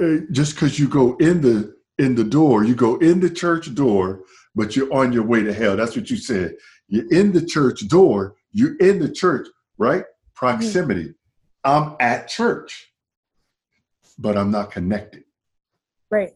[0.00, 3.74] uh just because you go in the in the door, you go in the church
[3.74, 4.22] door,
[4.54, 5.76] but you're on your way to hell.
[5.76, 6.54] That's what you said.
[6.88, 10.04] You're in the church door, you're in the church, right?
[10.34, 11.08] Proximity.
[11.08, 11.12] Mm-hmm.
[11.64, 12.92] I'm at church,
[14.18, 15.24] but I'm not connected.
[16.10, 16.34] Right.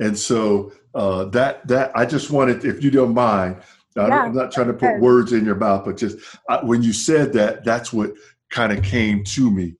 [0.00, 3.62] And so uh, that that I just wanted, if you don't mind,
[3.96, 4.22] yeah.
[4.22, 7.32] I'm not trying to put words in your mouth, but just uh, when you said
[7.34, 8.12] that, that's what
[8.50, 9.74] kind of came to me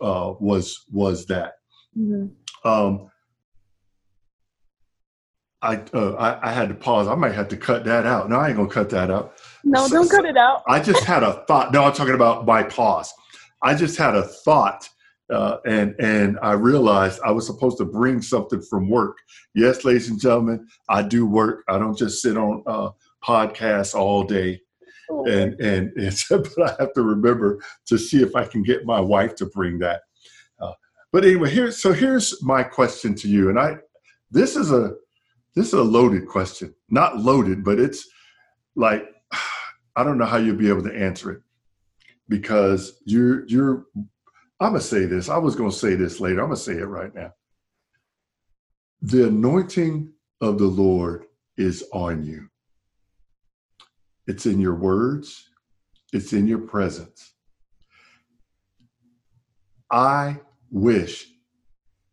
[0.00, 1.54] uh, was was that.
[1.96, 2.68] Mm-hmm.
[2.68, 3.10] Um,
[5.62, 7.06] I, uh, I, I had to pause.
[7.06, 8.30] I might have to cut that out.
[8.30, 9.34] No, I ain't gonna cut that out.
[9.62, 10.62] No, so, don't cut it out.
[10.66, 11.72] I just had a thought.
[11.72, 13.12] No, I'm talking about my pause.
[13.62, 14.88] I just had a thought,
[15.30, 19.18] uh, and and I realized I was supposed to bring something from work.
[19.54, 21.64] Yes, ladies and gentlemen, I do work.
[21.68, 22.90] I don't just sit on uh,
[23.24, 24.60] podcasts all day.
[25.08, 29.00] And and it's, but I have to remember to see if I can get my
[29.00, 30.02] wife to bring that.
[30.60, 30.72] Uh,
[31.12, 33.76] but anyway, here so here's my question to you, and I
[34.30, 34.94] this is a
[35.54, 36.74] this is a loaded question.
[36.88, 38.08] Not loaded, but it's
[38.76, 39.08] like
[39.96, 41.42] I don't know how you'll be able to answer it
[42.28, 43.86] because you're you're
[44.60, 45.28] I'm gonna say this.
[45.28, 46.40] I was gonna say this later.
[46.40, 47.32] I'm gonna say it right now.
[49.02, 52.49] The anointing of the Lord is on you.
[54.26, 55.48] It's in your words,
[56.12, 57.32] it's in your presence.
[59.90, 61.26] I wish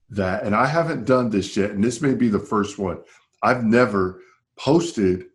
[0.09, 2.99] that, and I haven't done this yet, and this may be the first one.
[3.43, 4.21] I've never
[4.57, 5.25] posted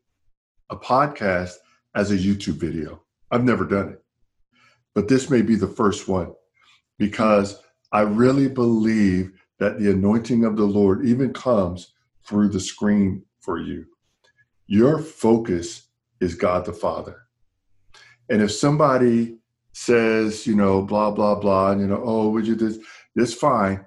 [0.70, 1.54] a podcast
[1.94, 3.02] as a YouTube video.
[3.30, 4.02] I've never done it.
[4.94, 6.32] But this may be the first one
[6.98, 7.60] because
[7.92, 11.92] I really believe that the anointing of the Lord even comes
[12.26, 13.84] through the screen for you.
[14.66, 15.88] Your focus
[16.22, 17.22] is God the Father.
[18.28, 19.38] And if somebody
[19.72, 22.78] says, you know, blah, blah, blah, and you know, oh, would you this?
[23.14, 23.84] That's fine.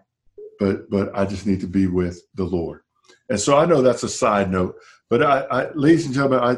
[0.59, 2.81] But but I just need to be with the Lord.
[3.29, 4.75] And so I know that's a side note,
[5.09, 6.57] but I, I ladies and gentlemen, I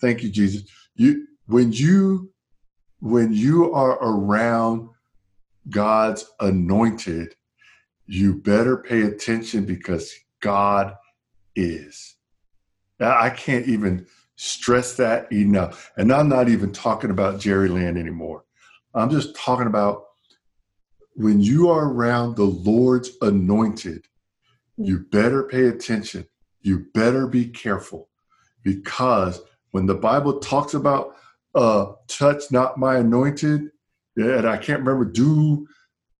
[0.00, 0.62] thank you, Jesus.
[0.94, 2.32] You when you
[3.00, 4.88] when you are around
[5.68, 7.34] God's anointed,
[8.06, 10.94] you better pay attention because God
[11.54, 12.16] is.
[12.98, 14.06] I can't even
[14.36, 15.90] stress that enough.
[15.96, 18.44] And I'm not even talking about Jerrilynn anymore.
[18.94, 20.04] I'm just talking about
[21.14, 24.06] when you are around the Lord's anointed,
[24.76, 26.26] you better pay attention.
[26.60, 28.08] You better be careful
[28.62, 31.16] because when the Bible talks about
[31.56, 33.70] uh, touch not my anointed.
[34.16, 35.66] And I can't remember do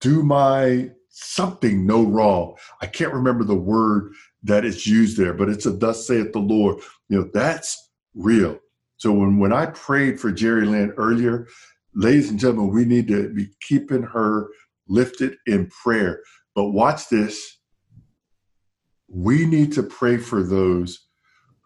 [0.01, 2.57] do my something no wrong.
[2.81, 6.39] I can't remember the word that is used there, but it's a thus saith the
[6.39, 6.83] Lord.
[7.09, 7.86] You know, that's
[8.17, 8.59] real.
[8.97, 11.47] So when, when I prayed for Jerrilynn earlier,
[11.95, 14.49] ladies and gentlemen, we need to be keeping her
[14.89, 16.23] lifted in prayer.
[16.55, 17.59] But watch this.
[19.09, 21.07] We need to pray for those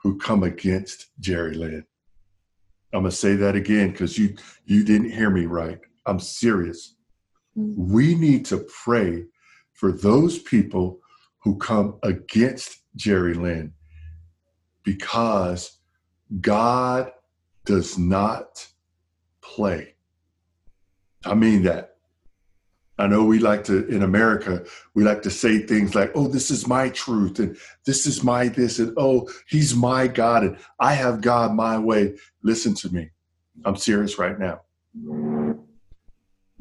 [0.03, 1.85] who come against Jerrilynn.
[2.93, 4.35] I'm gonna say that again because you
[4.65, 5.79] you didn't hear me right.
[6.07, 6.97] I'm serious.
[7.57, 7.93] Mm-hmm.
[7.93, 9.27] We need to pray
[9.75, 10.99] for those people
[11.43, 13.73] who come against Jerrilynn
[14.83, 15.80] because
[16.41, 17.13] God
[17.65, 18.67] does not
[19.41, 19.95] play.
[21.25, 21.97] I mean that.
[22.99, 24.63] I know we like to, in America,
[24.95, 28.49] we like to say things like, oh, this is my truth, and this is my
[28.49, 32.17] this, and oh, he's my God, and I have God my way.
[32.43, 33.11] Listen to me.
[33.65, 34.61] I'm serious right now.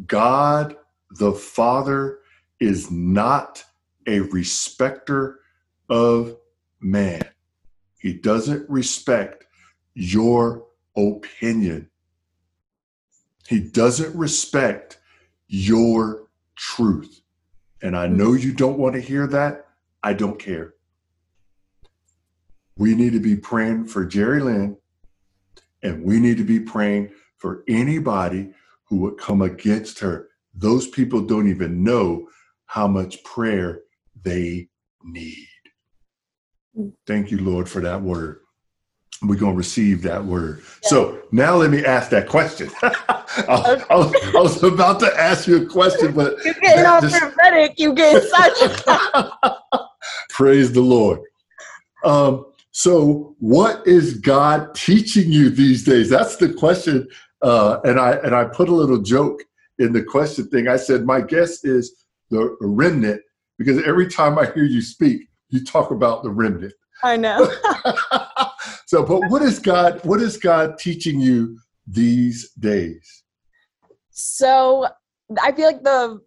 [0.05, 0.77] God
[1.11, 2.19] the Father
[2.59, 3.63] is not
[4.07, 5.39] a respecter
[5.89, 6.37] of
[6.79, 7.21] man.
[7.97, 9.45] He doesn't respect
[9.93, 11.89] your opinion.
[13.47, 14.99] He doesn't respect
[15.47, 17.21] your truth.
[17.81, 19.67] And I know you don't want to hear that.
[20.03, 20.73] I don't care.
[22.77, 24.77] We need to be praying for Jerrilynn,
[25.83, 28.51] and we need to be praying for anybody
[28.85, 30.29] who would come against her.
[30.53, 32.29] Those people don't even know
[32.65, 33.81] how much prayer
[34.21, 34.69] they
[35.03, 35.47] need.
[37.05, 38.41] Thank you, Lord, for that word.
[39.21, 40.61] We're going to receive that word.
[40.83, 40.89] Yeah.
[40.89, 42.69] So now let me ask that question.
[42.81, 47.01] I, I, was, I, was, about to ask you a question, but you're getting all
[47.01, 47.19] just...
[47.19, 47.77] prophetic.
[47.77, 48.85] You get such.
[50.29, 51.19] Praise the Lord.
[52.03, 56.09] Um, so, what is God teaching you these days?
[56.09, 57.07] That's the question.
[57.41, 59.43] Uh, and I and I put a little joke
[59.79, 60.67] in the question thing.
[60.67, 63.21] I said my guess is the remnant
[63.57, 66.73] because every time I hear you speak, you talk about the remnant.
[67.03, 67.51] I know.
[68.89, 70.03] so, but what is God?
[70.03, 73.23] What is God teaching you these days?
[74.09, 74.87] So,
[75.39, 76.19] I feel like the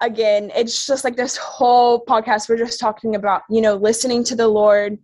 [0.00, 2.48] again, it's just like this whole podcast.
[2.48, 4.98] We're just talking about you know listening to the Lord,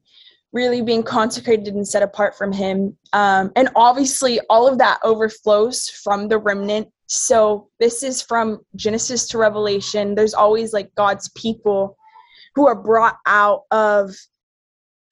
[0.53, 5.89] really being consecrated and set apart from Him, um, and obviously all of that overflows
[5.89, 6.87] from the remnant.
[7.07, 10.15] So this is from Genesis to Revelation.
[10.15, 11.97] There's always like God's people
[12.55, 14.15] who are brought out of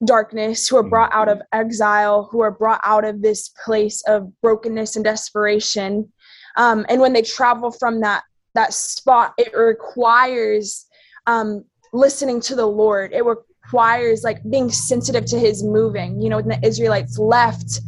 [0.05, 1.59] darkness, who are brought out of mm-hmm.
[1.59, 6.11] exile, who are brought out of this place of brokenness and desperation.
[6.57, 10.85] Um, and when they travel from that that spot, it requires
[11.25, 13.13] um, listening to the Lord.
[13.13, 16.21] It requires like being sensitive to His moving.
[16.21, 17.79] You know, when the Israelites left,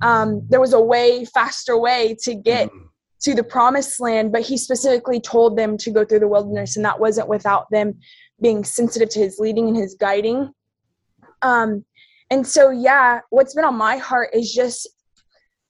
[0.00, 2.86] um, there was a way, faster way to get mm-hmm.
[3.22, 6.84] to the promised land, but He specifically told them to go through the wilderness, and
[6.84, 7.94] that wasn't without them
[8.40, 10.52] being sensitive to His leading and His guiding.
[11.42, 11.84] Um,
[12.30, 14.88] and so, yeah, what's been on my heart is just,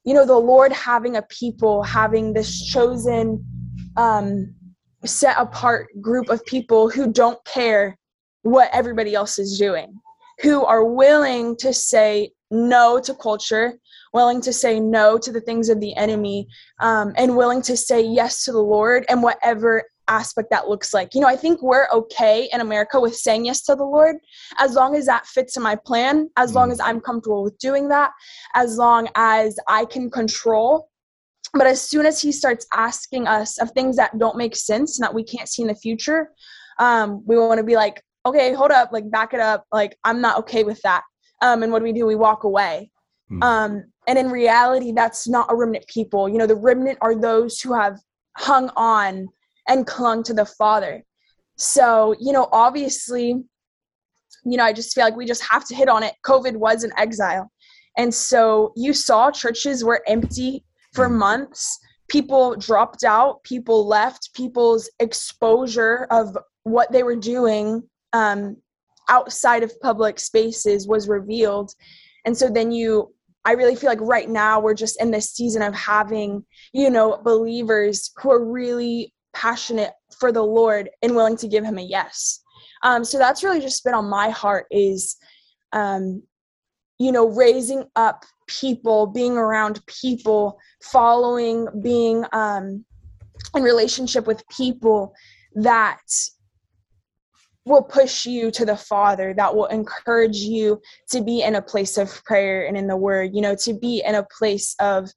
[0.05, 3.45] you know, the Lord having a people, having this chosen,
[3.97, 4.55] um,
[5.05, 7.97] set apart group of people who don't care
[8.43, 10.01] what everybody else is doing,
[10.41, 13.75] who are willing to say no to culture,
[14.13, 16.49] willing to say no to the things of the enemy,
[16.81, 21.15] um, and willing to say yes to the Lord and whatever aspect that looks like.
[21.15, 24.17] You know, I think we're okay in America with saying yes to the Lord
[24.59, 26.73] as long as that fits in my plan, as long mm.
[26.73, 28.13] as I'm comfortable with doing that,
[28.55, 30.89] as long as I can control.
[31.55, 35.05] But as soon as He starts asking us of things that don't make sense and
[35.05, 36.31] that we can't see in the future,
[36.79, 39.65] um, we want to be like, okay, hold up, like back it up.
[39.73, 41.03] Like, I'm not okay with that.
[41.41, 42.07] Um, and what do we do?
[42.07, 42.91] We walk away.
[43.31, 43.43] Mm.
[43.43, 46.29] Um, and in reality, that's not a remnant people.
[46.29, 47.99] You know, the remnant are those who have
[48.37, 49.29] hung on
[49.69, 51.05] and clung to the Father.
[51.57, 53.35] So, you know, obviously,
[54.45, 56.15] you know, I just feel like we just have to hit on it.
[56.25, 57.51] COVID was an exile.
[57.97, 60.65] And so you saw churches were empty
[60.95, 61.19] for mm.
[61.19, 61.79] months.
[62.09, 68.57] People dropped out, people left, people's exposure of what they were doing um,
[69.09, 71.73] outside of public spaces was revealed.
[72.25, 73.13] And so then you
[73.45, 76.45] I really feel like right now we're just in this season of having,
[76.75, 81.79] you know, believers who are really passionate for the Lord and willing to give him
[81.79, 82.41] a yes.
[82.83, 85.17] Um, so that's really just been on my heart is,
[85.73, 86.23] um,
[86.99, 92.85] you know, raising up people, being around people, following, being um,
[93.55, 95.15] in relationship with people
[95.55, 96.01] that
[97.65, 100.81] will push you to the Father, that will encourage you
[101.11, 104.03] to be in a place of prayer and in the Word, you know, to be
[104.05, 105.09] in a place of,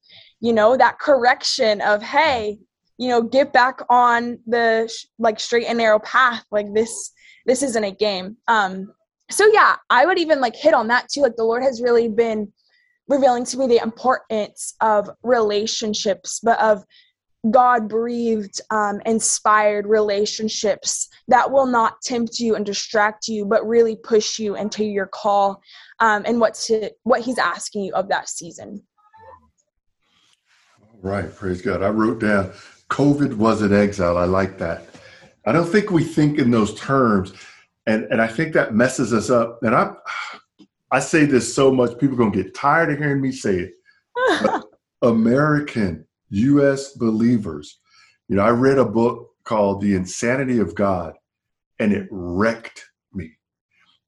[0.42, 2.60] you know, that correction of, hey,
[3.02, 4.88] you know, get back on the
[5.18, 6.46] like straight and narrow path.
[6.52, 7.12] Like this,
[7.48, 8.38] this isn't a game.
[8.48, 8.94] Um,
[9.32, 11.22] so yeah, I would even like hit on that too.
[11.22, 12.54] Like the Lord has really been
[13.08, 16.86] revealing to me the importance of relationships, but of
[17.50, 23.96] God breathed, um, inspired relationships that will not tempt you and distract you, but really
[23.96, 25.60] push you into your call
[26.02, 28.84] um, and what to what He's asking you of that season.
[31.02, 31.82] Right, praise God.
[31.82, 32.54] I wrote down
[32.92, 34.18] COVID was an exile.
[34.18, 34.86] I like that.
[35.46, 37.34] I don't think we think in those terms,
[37.88, 39.60] and and I think that messes us up.
[39.64, 39.94] And I
[40.92, 43.72] I say this so much, people are gonna get tired of hearing me say
[44.18, 44.64] it.
[45.02, 46.94] American U.S.
[46.94, 47.80] believers.
[48.28, 51.14] You know, I read a book called The Insanity of God,
[51.80, 53.32] and it wrecked me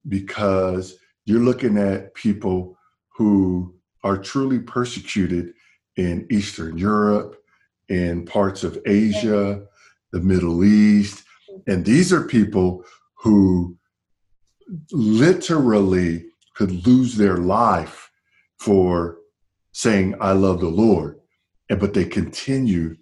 [0.08, 2.78] because you're looking at people
[3.16, 3.74] who
[4.04, 5.54] are truly persecuted
[5.96, 7.43] in Eastern Europe,
[7.90, 9.64] in parts of Asia,
[10.12, 11.24] the Middle East.
[11.68, 12.84] And these are people
[13.16, 13.78] who
[14.92, 16.26] literally
[16.56, 18.12] could lose their life
[18.60, 19.18] for
[19.72, 21.20] saying, I love the Lord
[21.70, 22.96] and but they continue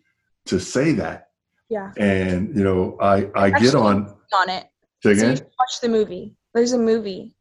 [0.46, 1.30] to say that.
[1.70, 1.92] Yeah.
[1.98, 4.66] And you know, I I Actually, get on on it.
[5.04, 5.38] Say again?
[5.38, 6.36] So watch the movie.
[6.54, 7.34] There's a movie.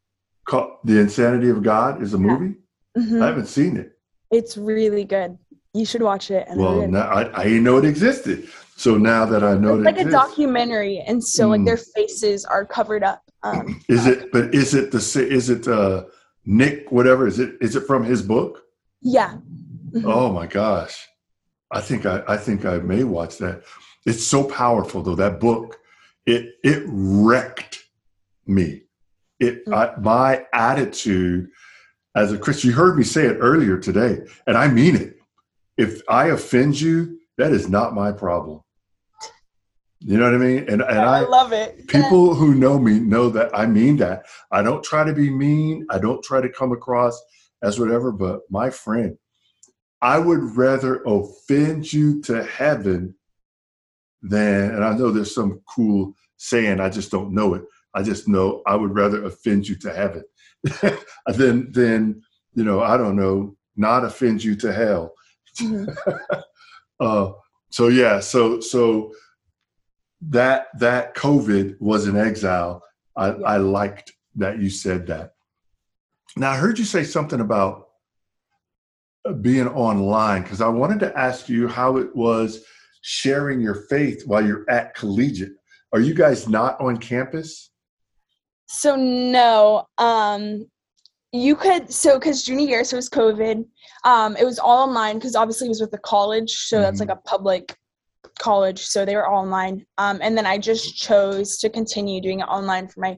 [0.46, 2.56] Called The Insanity of God is a movie.
[2.96, 3.02] Yeah.
[3.02, 3.22] Mm-hmm.
[3.22, 3.92] I haven't seen it.
[4.30, 5.38] It's really good.
[5.72, 6.48] You should watch it.
[6.56, 8.48] well, now, I, I didn't know it existed.
[8.76, 11.50] So now that I know it's like it a documentary, and so mm.
[11.50, 13.22] like their faces are covered up.
[13.42, 14.32] Um, is it?
[14.32, 14.98] But is it the?
[14.98, 16.04] Is it uh,
[16.46, 16.90] Nick?
[16.90, 17.56] Whatever is it?
[17.60, 18.62] Is it from his book?
[19.02, 19.36] Yeah.
[19.92, 20.06] Mm-hmm.
[20.08, 21.06] Oh my gosh.
[21.70, 23.62] I think I, I think I may watch that.
[24.06, 25.14] It's so powerful though.
[25.14, 25.76] That book,
[26.26, 27.84] it it wrecked
[28.46, 28.82] me.
[29.38, 29.74] It mm-hmm.
[29.74, 31.50] I, my attitude
[32.16, 32.70] as a Christian.
[32.70, 35.19] You heard me say it earlier today, and I mean it.
[35.80, 38.60] If I offend you, that is not my problem.
[40.00, 40.58] You know what I mean?
[40.68, 41.88] And and I, I love it.
[41.88, 44.26] People who know me know that I mean that.
[44.52, 45.86] I don't try to be mean.
[45.88, 47.18] I don't try to come across
[47.62, 48.12] as whatever.
[48.12, 49.16] But my friend,
[50.02, 53.14] I would rather offend you to heaven
[54.20, 57.62] than, and I know there's some cool saying, I just don't know it.
[57.94, 60.24] I just know I would rather offend you to heaven
[61.26, 62.22] than, than,
[62.54, 65.14] you know, I don't know, not offend you to hell.
[65.58, 66.40] Mm-hmm.
[67.00, 67.32] uh,
[67.70, 69.12] so yeah, so, so
[70.28, 72.82] that, that COVID was an exile.
[73.16, 73.46] I, yeah.
[73.46, 75.32] I liked that you said that.
[76.36, 77.88] Now I heard you say something about
[79.40, 82.64] being online because I wanted to ask you how it was
[83.02, 85.52] sharing your faith while you're at collegiate.
[85.92, 87.70] Are you guys not on campus?
[88.66, 90.66] So no, um,
[91.32, 93.64] you could so because junior year, so it was COVID.
[94.04, 96.82] Um, it was all online because obviously it was with the college, so mm-hmm.
[96.82, 97.76] that's like a public
[98.38, 99.84] college, so they were all online.
[99.98, 103.16] Um, and then I just chose to continue doing it online for my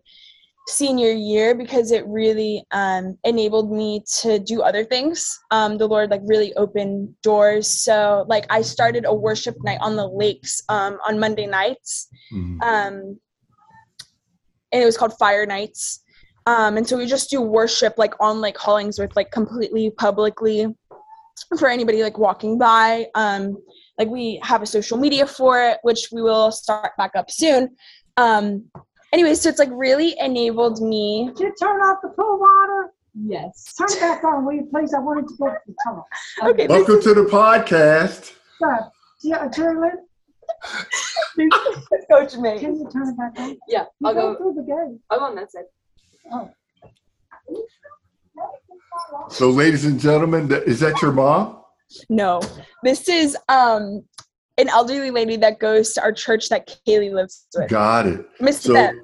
[0.69, 5.39] senior year because it really um, enabled me to do other things.
[5.51, 7.83] Um, the Lord like really opened doors.
[7.83, 12.61] So like I started a worship night on the lakes um, on Monday nights, mm-hmm.
[12.61, 13.19] um,
[14.71, 16.01] and it was called Fire Nights.
[16.47, 20.66] Um, and so we just do worship like on Lake Hollingsworth, like completely publicly
[21.59, 23.07] for anybody like walking by.
[23.14, 23.59] Um,
[23.99, 27.76] like we have a social media for it, which we will start back up soon.
[28.16, 28.64] Um,
[29.12, 31.30] anyway, so it's like really enabled me.
[31.36, 32.93] Did you turn off the pool water?
[33.14, 33.74] Yes.
[33.78, 34.95] Turn it back on, will you please?
[34.95, 36.07] I wanted to go to the top.
[36.45, 36.66] Okay.
[36.66, 38.32] Welcome to the podcast.
[38.64, 38.88] Uh,
[39.22, 39.90] yeah, Jerry
[42.11, 42.59] Coach me.
[42.59, 43.57] Can you turn it back on?
[43.68, 45.01] Yeah, you I'll go, go through the game.
[45.11, 45.64] I'll go on that side.
[49.31, 51.62] So, ladies and gentlemen, is that your mom?
[52.09, 52.41] No,
[52.83, 54.05] this is um
[54.59, 57.68] an elderly lady that goes to our church that Kaylee lives with.
[57.68, 58.27] Got it.
[58.41, 58.95] Miss so, Bev.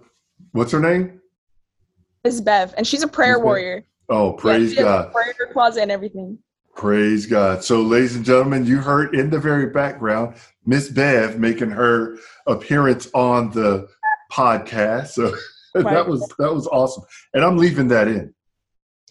[0.53, 1.21] What's her name?
[2.25, 3.85] Miss Bev, and she's a prayer warrior.
[4.09, 5.13] Oh, praise yeah, God!
[5.13, 6.39] prayer closet and everything.
[6.75, 7.65] Praise God.
[7.65, 12.17] So, ladies and gentlemen, you heard in the very background Miss Bev making her
[12.47, 13.89] appearance on the
[14.33, 15.09] podcast.
[15.09, 15.35] So.
[15.91, 17.05] that was that was awesome,
[17.35, 18.35] and I'm leaving that in.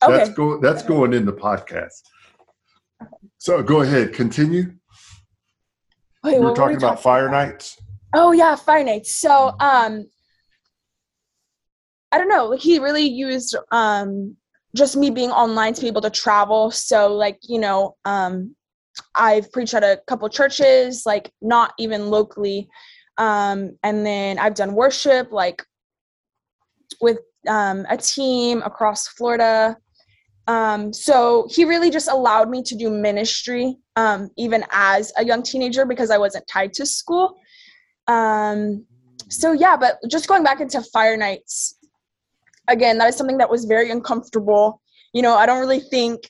[0.03, 0.17] Okay.
[0.17, 2.01] That's go that's going in the podcast.
[3.37, 4.73] So go ahead, continue.
[6.23, 7.47] Wait, you were talking we about talking fire about?
[7.47, 7.77] nights.
[8.13, 9.11] Oh yeah, fire nights.
[9.13, 10.05] So um,
[12.11, 12.45] I don't know.
[12.47, 14.35] Like he really used um
[14.75, 16.71] just me being online to be able to travel.
[16.71, 18.55] So like you know um,
[19.15, 22.67] I've preached at a couple churches, like not even locally,
[23.17, 25.63] um, and then I've done worship like
[27.01, 29.77] with um, a team across Florida.
[30.47, 35.43] Um, so he really just allowed me to do ministry um, even as a young
[35.43, 37.35] teenager because I wasn't tied to school.
[38.07, 38.85] Um,
[39.29, 41.77] so yeah, but just going back into fire nights,
[42.67, 44.81] again, that is something that was very uncomfortable.
[45.13, 46.29] You know, I don't really think,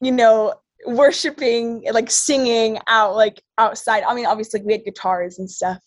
[0.00, 0.54] you know,
[0.86, 4.02] worshiping like singing out like outside.
[4.02, 5.78] I mean, obviously we had guitars and stuff,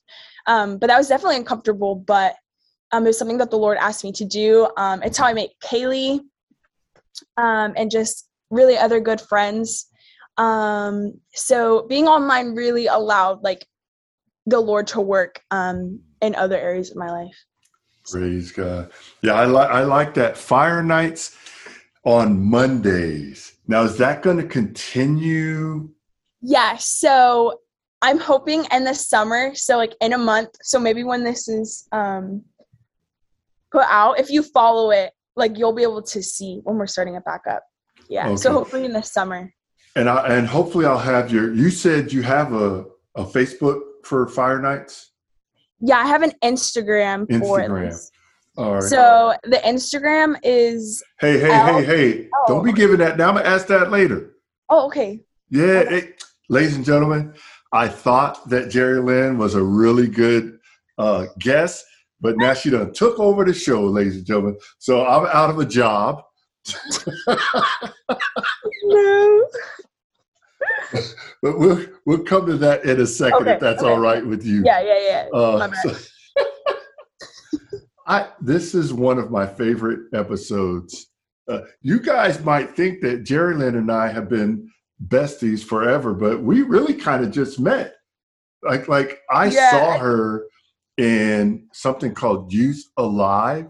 [0.48, 1.96] um, but that was definitely uncomfortable.
[1.96, 2.36] But
[2.92, 4.70] um, it was something that the Lord asked me to do.
[4.78, 6.22] Um, it's how I met Kaylee,
[7.38, 9.88] um, and just really other good friends.
[10.38, 13.66] Um, so being online really allowed like
[14.46, 17.36] the Lord to work um, in other areas of my life.
[18.10, 18.92] Praise God.
[19.22, 20.38] Yeah, I like I like that.
[20.38, 21.38] Fire nights
[22.04, 23.54] on Mondays.
[23.68, 25.90] Now, is that going to continue?
[26.42, 26.78] Yeah.
[26.78, 27.60] So
[28.02, 31.88] I'm hoping in the summer, so like in a month, so maybe when this is
[31.92, 32.44] um,
[33.72, 37.16] put out, if you follow it, like you'll be able to see when we're starting
[37.16, 37.64] it back up.
[38.10, 38.36] Yeah.
[38.36, 39.54] So hopefully in the summer.
[39.96, 41.54] And I and hopefully I'll have your.
[41.54, 45.12] You said you have a a Facebook for Fire Nights.
[45.82, 47.90] Yeah, I have an Instagram, for Instagram.
[47.90, 48.12] this.
[48.58, 48.84] All right.
[48.84, 52.30] So the Instagram is hey, hey, Al- hey, hey!
[52.34, 52.46] Oh.
[52.48, 53.18] Don't be giving that.
[53.18, 54.36] Now I'm gonna ask that later.
[54.70, 55.22] oh okay.
[55.50, 55.98] Yeah, Okay.
[55.98, 57.34] it- ladies and gentlemen,
[57.72, 60.60] I thought that Jerrilynn was a really good
[60.98, 61.86] uh, guest,
[62.22, 64.58] but now she done took over the show, ladies and gentlemen.
[64.78, 66.24] So I'm out of a job.
[68.84, 69.48] No.
[71.42, 73.90] But we'll we'll come to that in a second Okay, if that's okay.
[73.92, 74.62] all right with you.
[74.66, 75.00] Yeah, yeah,
[75.34, 75.40] yeah.
[75.40, 75.96] Uh, so-
[78.08, 81.08] I this is one of my favorite episodes.
[81.48, 84.70] Uh, you guys might think that Jerrilynn and I have been
[85.08, 87.94] besties forever, but we really kind of just met.
[88.62, 89.72] Like like I Yeah.
[89.72, 90.44] saw her
[91.00, 93.68] in something called Youth Alive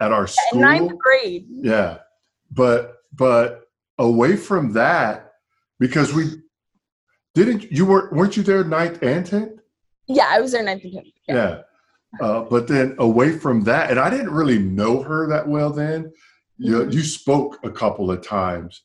[0.00, 0.60] at our In school.
[0.60, 1.46] ninth grade.
[1.48, 1.98] Yeah.
[2.50, 3.62] But but
[3.98, 5.32] away from that,
[5.80, 6.24] because we
[7.34, 9.60] didn't you weren't weren't you there ninth and tenth?
[10.06, 11.06] Yeah, I was there ninth and tenth.
[11.26, 11.62] Yeah.
[12.20, 16.12] Uh, but then away from that, and I didn't really know her that well then.
[16.58, 16.92] You, Mhm.
[16.92, 18.82] you spoke a couple of times,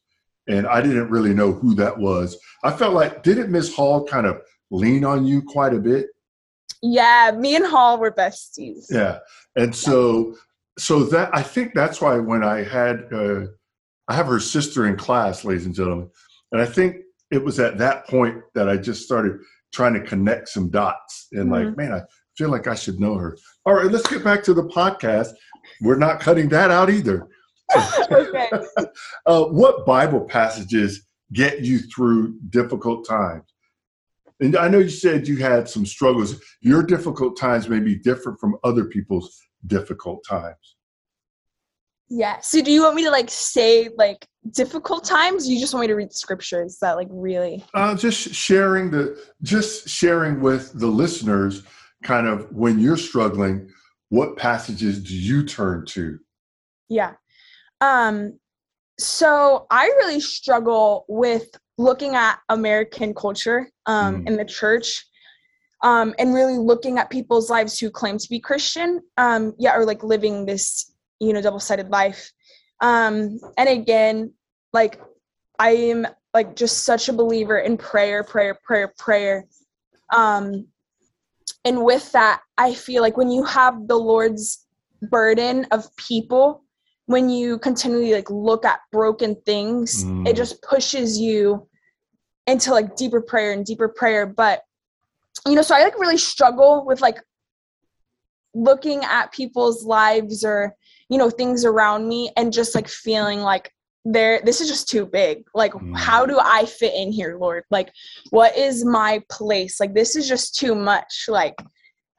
[0.47, 2.37] and I didn't really know who that was.
[2.63, 4.41] I felt like, didn't Miss Hall kind of
[4.71, 6.07] lean on you quite a bit?
[6.81, 8.85] Yeah, me and Hall were besties.
[8.89, 9.19] Yeah.
[9.55, 10.35] And so,
[10.77, 13.47] so that I think that's why when I had, uh,
[14.07, 16.09] I have her sister in class, ladies and gentlemen,
[16.51, 16.97] and I think
[17.31, 19.39] it was at that point that I just started
[19.73, 22.01] trying to connect some dots and like, man, I
[22.37, 23.37] feel like I should know her.
[23.65, 25.29] All right, let's get back to the podcast.
[25.81, 27.27] We're not cutting that out either.
[28.11, 28.49] okay.
[29.25, 33.43] Uh, what Bible passages get you through difficult times?
[34.39, 36.39] And I know you said you had some struggles.
[36.61, 40.75] Your difficult times may be different from other people's difficult times.
[42.09, 42.39] Yeah.
[42.39, 45.47] So do you want me to like say like difficult times?
[45.49, 49.89] You just want me to read scriptures that like really Uh, just sharing the, just
[49.89, 51.63] sharing with the listeners,
[52.03, 53.69] kind of when you're struggling,
[54.09, 56.19] what passages do you turn to?
[56.87, 57.13] Yeah.
[57.81, 58.39] Um
[58.99, 64.27] so I really struggle with looking at American culture um Mm.
[64.29, 65.05] in the church
[65.83, 69.85] um and really looking at people's lives who claim to be Christian um yeah or
[69.85, 72.31] like living this you know double-sided life.
[72.81, 74.33] Um and again
[74.73, 74.99] like
[75.59, 79.45] I am like just such a believer in prayer prayer prayer prayer
[80.15, 80.67] um
[81.65, 84.65] and with that I feel like when you have the Lord's
[85.09, 86.63] burden of people
[87.07, 90.27] when you continually like look at broken things Mm.
[90.27, 91.67] it just pushes you
[92.45, 94.25] into like deeper prayer and deeper prayer.
[94.25, 94.61] But
[95.47, 97.19] you know so i like really struggle with like
[98.53, 100.75] looking at people's lives or
[101.09, 103.71] you know things around me and just like feeling like
[104.03, 105.43] there this is just too big.
[105.53, 105.95] Like Mm.
[105.97, 107.63] how do i fit in here lord?
[107.71, 107.91] Like
[108.31, 109.79] what is my place?
[109.79, 111.25] Like this is just too much.
[111.27, 111.55] Like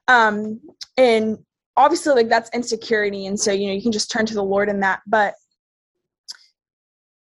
[0.07, 0.61] um
[0.97, 1.39] and
[1.79, 4.69] obviously like that's insecurity and so you know you can just turn to the lord
[4.69, 5.35] in that but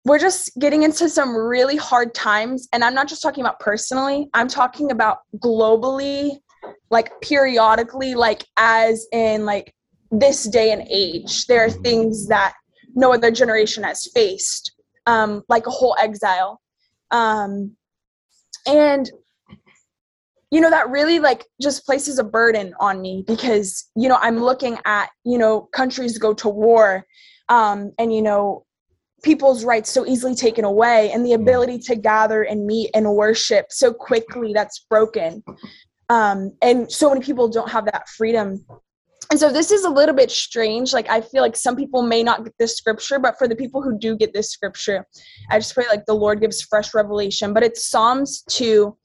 [0.06, 4.28] we're just getting into some really hard times and i'm not just talking about personally
[4.34, 6.32] i'm talking about globally
[6.90, 9.72] like periodically like as in like
[10.12, 12.54] this day and age there are things that
[12.96, 14.74] no other generation has faced
[15.06, 16.60] um like a whole exile
[17.12, 17.72] um
[18.66, 19.12] and
[20.52, 24.38] you know that really like just places a burden on me because you know i'm
[24.38, 27.06] looking at you know countries go to war
[27.50, 28.66] um and you know
[29.22, 33.66] people's rights so easily taken away and the ability to gather and meet and worship
[33.70, 35.44] so quickly that's broken
[36.10, 38.64] um and so many people don't have that freedom
[39.32, 40.92] and so this is a little bit strange.
[40.92, 43.84] Like I feel like some people may not get this scripture, but for the people
[43.84, 45.06] who do get this scripture,
[45.52, 47.54] I just pray like the Lord gives fresh revelation.
[47.54, 48.98] But it's Psalms 2.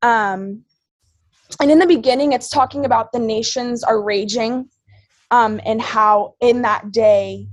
[0.00, 0.64] Um
[1.60, 4.68] and in the beginning it's talking about the nations are raging
[5.30, 7.46] um and how in that day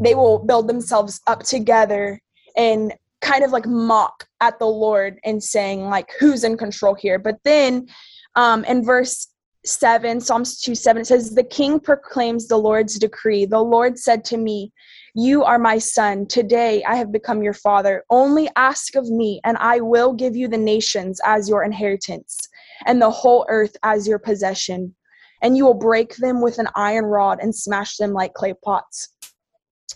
[0.00, 2.20] they will build themselves up together
[2.56, 7.18] and kind of like mock at the Lord and saying like who's in control here.
[7.18, 7.86] But then
[8.34, 9.28] um in verse
[9.66, 13.44] 7, Psalms 2 7, it says, The king proclaims the Lord's decree.
[13.44, 14.72] The Lord said to me,
[15.14, 16.26] You are my son.
[16.26, 18.04] Today I have become your father.
[18.08, 22.38] Only ask of me, and I will give you the nations as your inheritance,
[22.86, 24.94] and the whole earth as your possession.
[25.42, 29.08] And you will break them with an iron rod and smash them like clay pots.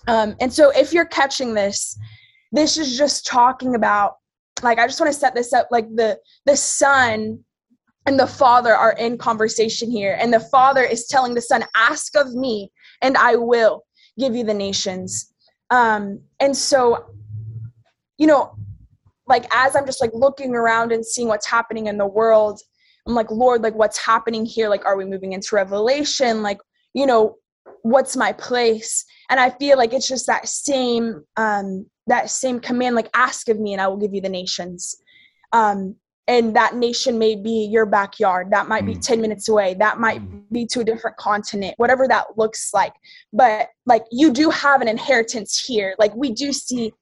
[0.07, 1.99] Um, and so, if you're catching this,
[2.53, 4.15] this is just talking about,
[4.63, 7.45] like, I just want to set this up like the the son
[8.07, 12.17] and the father are in conversation here and the father is telling the son ask
[12.17, 12.71] of me
[13.03, 13.85] and i will
[14.19, 15.33] give you the nations
[15.71, 17.07] um and so
[18.19, 18.57] you know
[19.27, 22.61] like as i'm just like looking around and seeing what's happening in the world
[23.07, 24.69] i'm like lord like what's happening here?
[24.69, 26.43] Like are we moving into revelation?
[26.43, 26.59] Like
[26.93, 27.37] you know
[27.83, 29.05] what's my place?
[29.31, 33.59] And i feel like it's just that same um that same command like ask of
[33.59, 34.97] me and i will give you the nations.
[35.53, 35.97] Um
[36.27, 38.51] and that nation may be your backyard.
[38.51, 39.01] That might be mm.
[39.03, 39.75] 10 minutes away.
[39.75, 40.43] That might mm.
[40.51, 42.95] be to a different continent whatever that looks like.
[43.33, 45.95] But like you do have an inheritance here.
[45.99, 46.93] Like we do see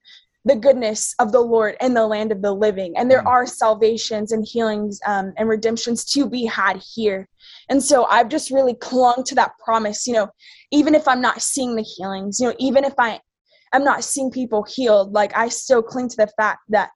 [0.45, 3.27] the goodness of the lord in the land of the living and there mm.
[3.27, 7.29] are salvations and healings um, and redemptions to be had here
[7.69, 10.29] and so i've just really clung to that promise you know
[10.71, 14.65] even if i'm not seeing the healings you know even if i'm not seeing people
[14.65, 16.91] healed like i still cling to the fact that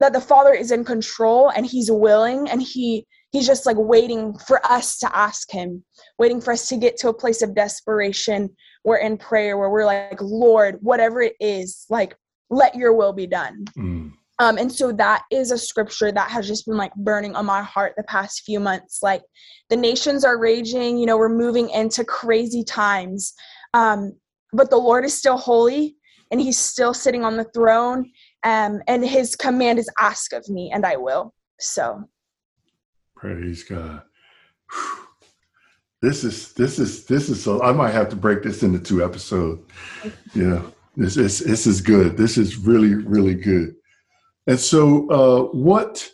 [0.00, 4.32] that the father is in control and he's willing and he he's just like waiting
[4.46, 5.84] for us to ask him
[6.18, 8.48] waiting for us to get to a place of desperation.
[8.84, 12.16] We're in prayer where we're like lord whatever it is like
[12.48, 13.64] let your will be done.
[13.76, 14.12] Mm.
[14.38, 17.62] um and so that is a scripture that has just been like burning on my
[17.62, 19.00] heart the past few months.
[19.02, 19.22] Like
[19.68, 23.34] the nations are raging you know we're moving into crazy times.
[23.74, 24.12] Um
[24.52, 25.96] but the lord is still holy
[26.30, 28.10] and he's still sitting on the throne
[28.44, 31.34] um, and his command is ask of me and i will.
[31.58, 32.04] So
[33.24, 34.02] praise god
[34.70, 35.06] Whew.
[36.02, 39.02] this is this is this is so i might have to break this into two
[39.02, 39.62] episodes
[40.34, 40.62] yeah
[40.96, 43.74] this is this is good this is really really good
[44.46, 46.06] and so uh, what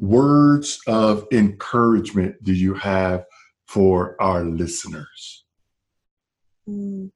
[0.00, 3.24] words of encouragement do you have
[3.66, 5.44] for our listeners
[6.68, 7.10] mm.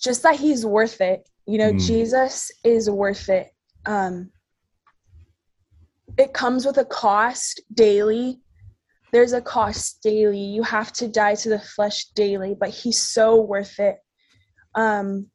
[0.00, 1.86] just that he's worth it you know, mm.
[1.86, 3.54] Jesus is worth it.
[3.86, 4.30] Um,
[6.16, 8.40] it comes with a cost daily.
[9.12, 10.38] There's a cost daily.
[10.40, 13.96] You have to die to the flesh daily, but he's so worth it.
[14.74, 15.26] Um,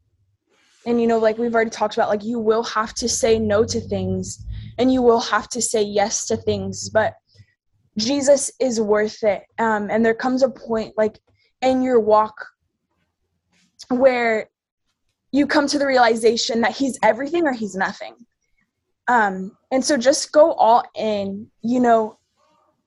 [0.85, 3.63] and you know, like we've already talked about, like you will have to say no
[3.65, 4.45] to things
[4.77, 7.13] and you will have to say yes to things, but
[7.97, 9.43] Jesus is worth it.
[9.57, 11.19] Um, and there comes a point like
[11.61, 12.33] in your walk
[13.89, 14.49] where
[15.31, 18.15] you come to the realization that he's everything or he's nothing.
[19.09, 22.19] Um, and so just go all in, you know,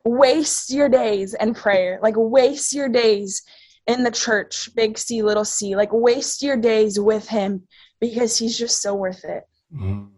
[0.05, 3.43] waste your days in prayer, like waste your days
[3.89, 7.66] in the church, big C, little c, like waste your days with him
[8.01, 9.43] because he's just so worth it.
[9.75, 10.11] Mm.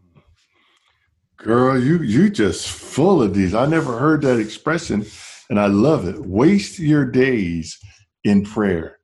[1.38, 3.54] Girl, you you just full of these.
[3.54, 5.06] I never heard that expression
[5.48, 6.18] and I love it.
[6.18, 7.78] Waste your days
[8.24, 8.98] in prayer.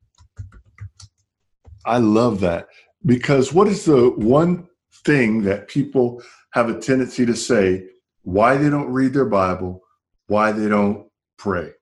[1.87, 2.69] I love that.
[3.07, 4.69] Because what is the one
[5.07, 6.23] thing that people
[6.53, 7.87] have a tendency to say
[8.23, 9.83] why they don't read their Bible,
[10.27, 11.73] why they don't pray?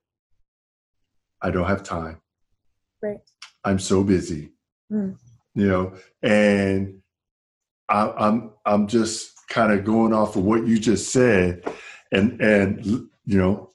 [1.41, 2.21] I don't have time.
[3.01, 3.19] Right.
[3.63, 4.51] I'm so busy.
[4.91, 5.17] Mm.
[5.55, 7.01] You know, and
[7.87, 11.63] I, I'm I'm just kind of going off of what you just said,
[12.11, 13.71] and and you know,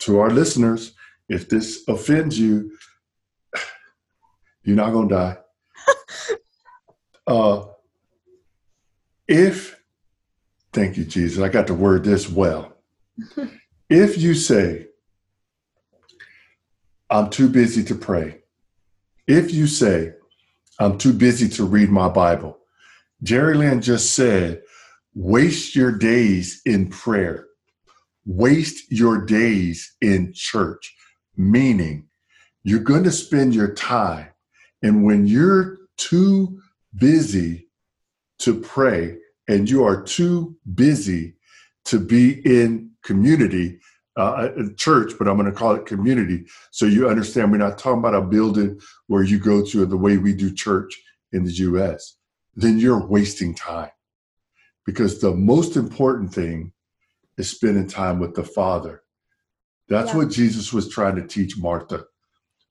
[0.00, 0.92] to our listeners,
[1.28, 2.72] if this offends you,
[4.62, 5.36] you're not gonna die.
[7.26, 7.66] Uh,
[9.28, 9.77] if,
[10.78, 12.72] thank you, Jesus, I got to word this well.
[13.90, 14.86] if you say,
[17.10, 18.42] I'm too busy to pray,
[19.26, 20.12] if you say,
[20.78, 22.58] I'm too busy to read my Bible,
[23.24, 24.62] Jerrilynn just said,
[25.16, 27.48] waste your days in prayer,
[28.24, 30.94] waste your days in church,
[31.36, 32.06] meaning
[32.62, 34.28] you're going to spend your time.
[34.84, 36.60] And when you're too
[36.94, 37.66] busy
[38.38, 39.18] to pray
[39.48, 41.34] and you are too busy
[41.86, 43.80] to be in community,
[44.16, 46.44] uh, church, but I'm going to call it community.
[46.70, 50.18] So you understand, we're not talking about a building where you go to the way
[50.18, 51.00] we do church
[51.32, 52.16] in the U.S.
[52.54, 53.90] Then you're wasting time,
[54.84, 56.72] because the most important thing
[57.38, 59.02] is spending time with the Father.
[59.88, 60.18] That's Yeah.
[60.18, 62.04] what Jesus was trying to teach Martha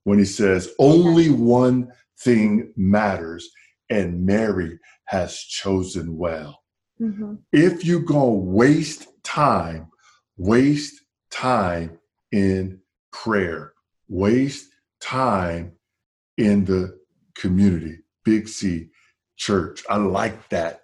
[0.03, 3.49] when he says, "Only one thing matters,
[3.89, 6.59] and Mary has chosen well."
[6.97, 9.89] Hmm if you gonna waste time,
[10.37, 11.99] waste time
[12.31, 12.79] in
[13.11, 13.73] prayer,
[14.09, 14.69] waste
[14.99, 15.73] time
[16.37, 16.99] in the
[17.35, 18.89] community, Big C
[19.35, 19.83] Church.
[19.89, 20.83] I like that.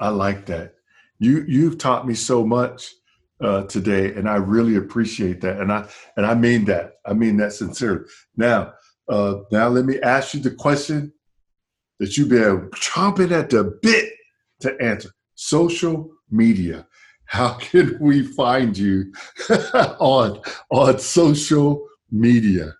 [0.00, 0.74] I like that.
[1.18, 2.92] You you've taught me so much
[3.40, 5.60] uh, today, and I really appreciate that.
[5.60, 6.94] And I and I mean that.
[7.06, 8.04] I mean that sincerely.
[8.36, 8.74] Now,
[9.08, 11.12] uh, now let me ask you the question
[11.98, 14.12] that you've been chomping at the bit
[14.60, 15.10] to answer
[15.42, 16.86] social media.
[17.24, 19.12] How can we find you
[19.98, 20.40] on
[20.70, 22.74] on social media?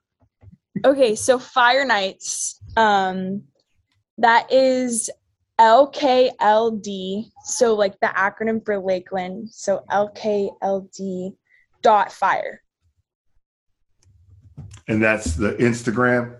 [0.85, 3.43] Okay, so Fire Nights, um,
[4.19, 5.11] that is
[5.61, 7.27] LKLD.
[7.45, 9.51] So like the acronym for Lakeland.
[9.51, 11.35] So LKLD
[11.83, 12.63] dot fire.
[14.89, 16.37] And that's the Instagram.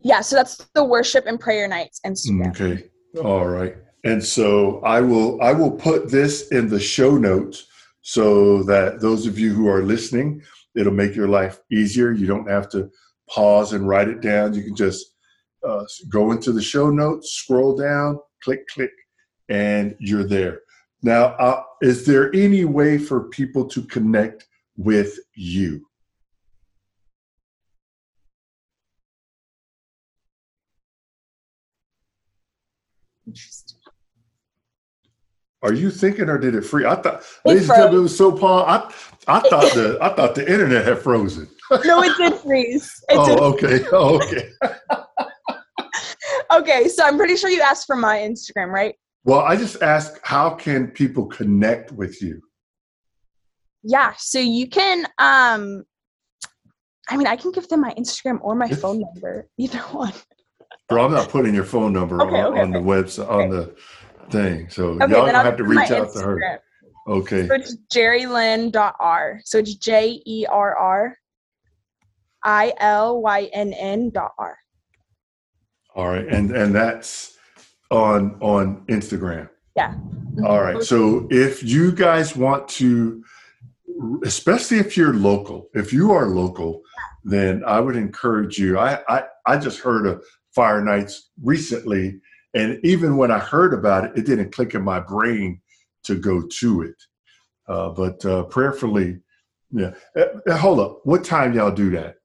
[0.00, 2.50] Yeah, so that's the worship and prayer nights Instagram.
[2.50, 2.90] Okay.
[3.22, 3.76] All right.
[4.04, 7.66] And so I will I will put this in the show notes
[8.02, 10.42] so that those of you who are listening,
[10.74, 12.10] it'll make your life easier.
[12.12, 12.90] You don't have to
[13.30, 14.54] pause and write it down.
[14.54, 15.06] You can just
[15.66, 18.90] uh, go into the show notes, scroll down, click, click,
[19.48, 20.60] and you're there.
[21.02, 24.46] Now, uh, is there any way for people to connect
[24.76, 25.86] with you?
[33.26, 33.81] Interesting.
[35.62, 36.84] Are you thinking, or did it free?
[36.84, 38.64] I thought, ladies and gentlemen, it was so Paul.
[38.66, 38.92] I,
[39.28, 41.48] I thought the I thought the internet had frozen.
[41.86, 43.02] No, it did freeze.
[43.08, 43.38] It did.
[43.40, 43.80] Oh, okay.
[43.92, 44.50] Oh, okay.
[46.52, 48.94] Okay, so I'm pretty sure you asked for my Instagram, right?
[49.24, 52.42] Well, I just asked, how can people connect with you?
[53.82, 55.84] Yeah, so you can um
[57.08, 60.12] I mean, I can give them my Instagram or my phone number, either one.
[60.88, 62.86] Bro, I'm not putting your phone number Okay, on, okay, on the okay.
[62.86, 63.74] website on the
[64.30, 66.36] thing, so Okay, y'all gonna have to give you my reach out to her.
[66.36, 66.58] Instagram.
[67.08, 67.48] Okay.
[67.48, 69.40] So it's jerrilynn.r.
[69.44, 71.16] So it's J E R R
[72.44, 74.56] I L Y N N dot R.
[75.94, 77.36] All right, and and that's
[77.90, 79.48] on on Instagram.
[79.76, 79.94] Yeah.
[80.44, 80.82] All right.
[80.82, 83.22] So if you guys want to,
[84.24, 86.82] especially if you're local, if you are local,
[87.24, 88.78] then I would encourage you.
[88.78, 92.20] I I, I just heard of Fire Nights recently,
[92.54, 95.60] and even when I heard about it, it didn't click in my brain
[96.04, 96.96] to go to it.
[97.68, 99.18] Uh, but uh, prayerfully,
[99.70, 99.92] yeah.
[100.16, 101.00] Uh, uh, hold up.
[101.04, 102.16] What time y'all do that?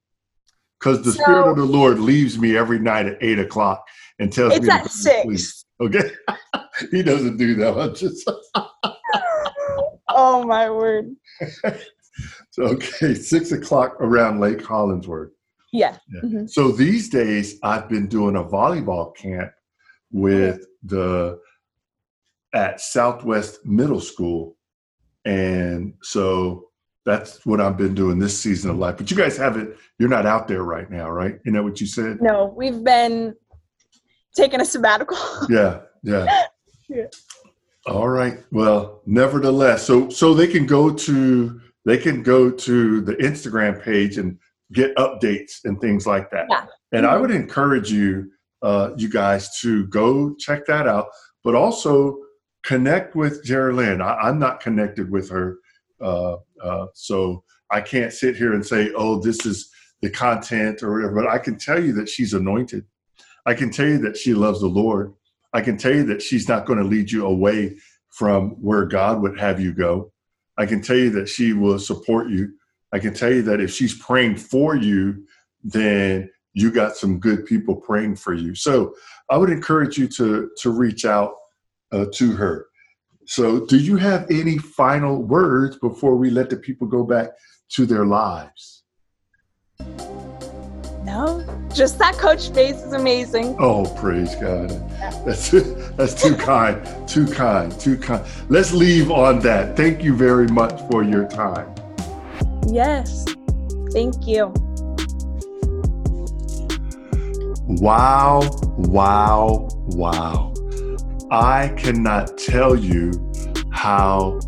[0.80, 3.86] Because the Spirit of the Lord leaves me every night at eight o'clock
[4.20, 5.66] and tells It's me to at six.
[5.80, 6.12] Okay.
[6.92, 7.96] he doesn't do that.
[7.96, 8.30] Just
[10.10, 11.16] Oh my word.
[12.52, 13.14] so, okay.
[13.14, 15.32] Six o'clock around Lake Hollingsworth.
[15.72, 15.98] Yeah.
[16.14, 16.22] Yeah.
[16.22, 16.50] Mhm.
[16.50, 19.52] So these days I've been doing a volleyball camp
[20.18, 21.40] with the
[22.54, 24.56] at Southwest Middle School.
[25.26, 26.70] And so
[27.06, 28.98] that's what I've been doing this season of life.
[28.98, 31.40] But you guys haven't, you're not out there right now, right?
[31.46, 32.22] You know what you said?
[32.22, 33.36] No, we've been
[34.36, 35.18] taking a sabbatical.
[35.50, 36.44] Yeah, yeah.
[36.90, 37.06] Yeah.
[37.86, 38.40] All right.
[38.52, 44.18] Well, nevertheless, so so they can go to they can go to the Instagram page
[44.18, 44.38] and
[44.74, 46.48] get updates and things like that.
[46.50, 46.66] Yeah.
[46.92, 47.22] And I Mhm.
[47.22, 48.32] would encourage you,
[48.62, 51.08] uh, you guys, to go check that out,
[51.44, 52.18] but also
[52.64, 54.02] connect with Geraldine.
[54.02, 55.58] I, I'm not connected with her,
[56.02, 59.70] uh, uh, so I can't sit here and say, "Oh, this is
[60.02, 61.24] the content" or whatever.
[61.24, 62.86] But I can tell you that she's anointed.
[63.46, 65.14] I can tell you that she loves the Lord.
[65.54, 67.78] I can tell you that she's not going to lead you away
[68.10, 70.12] from where God would have you go.
[70.58, 72.54] I can tell you that she will support you.
[72.92, 75.26] I can tell you that if she's praying for you,
[75.64, 78.56] then you got some good people praying for you.
[78.56, 78.96] So
[79.30, 81.36] I would encourage you to to reach out
[81.92, 82.68] uh, to her.
[83.26, 87.30] So, do you have any final words before we let the people go back
[87.74, 88.84] to their lives?
[91.04, 91.46] No,
[91.76, 93.56] just that coach face is amazing.
[93.60, 94.70] Oh, praise God.
[95.26, 95.52] That's
[95.98, 98.26] that's too kind, too kind, too kind.
[98.50, 99.78] Let's leave on that.
[99.78, 101.76] Thank you very much for your time.
[102.66, 103.26] Yes.
[103.92, 104.54] Thank you.
[107.70, 110.54] Wow, wow, wow.
[111.30, 113.12] I cannot tell you
[113.72, 114.40] how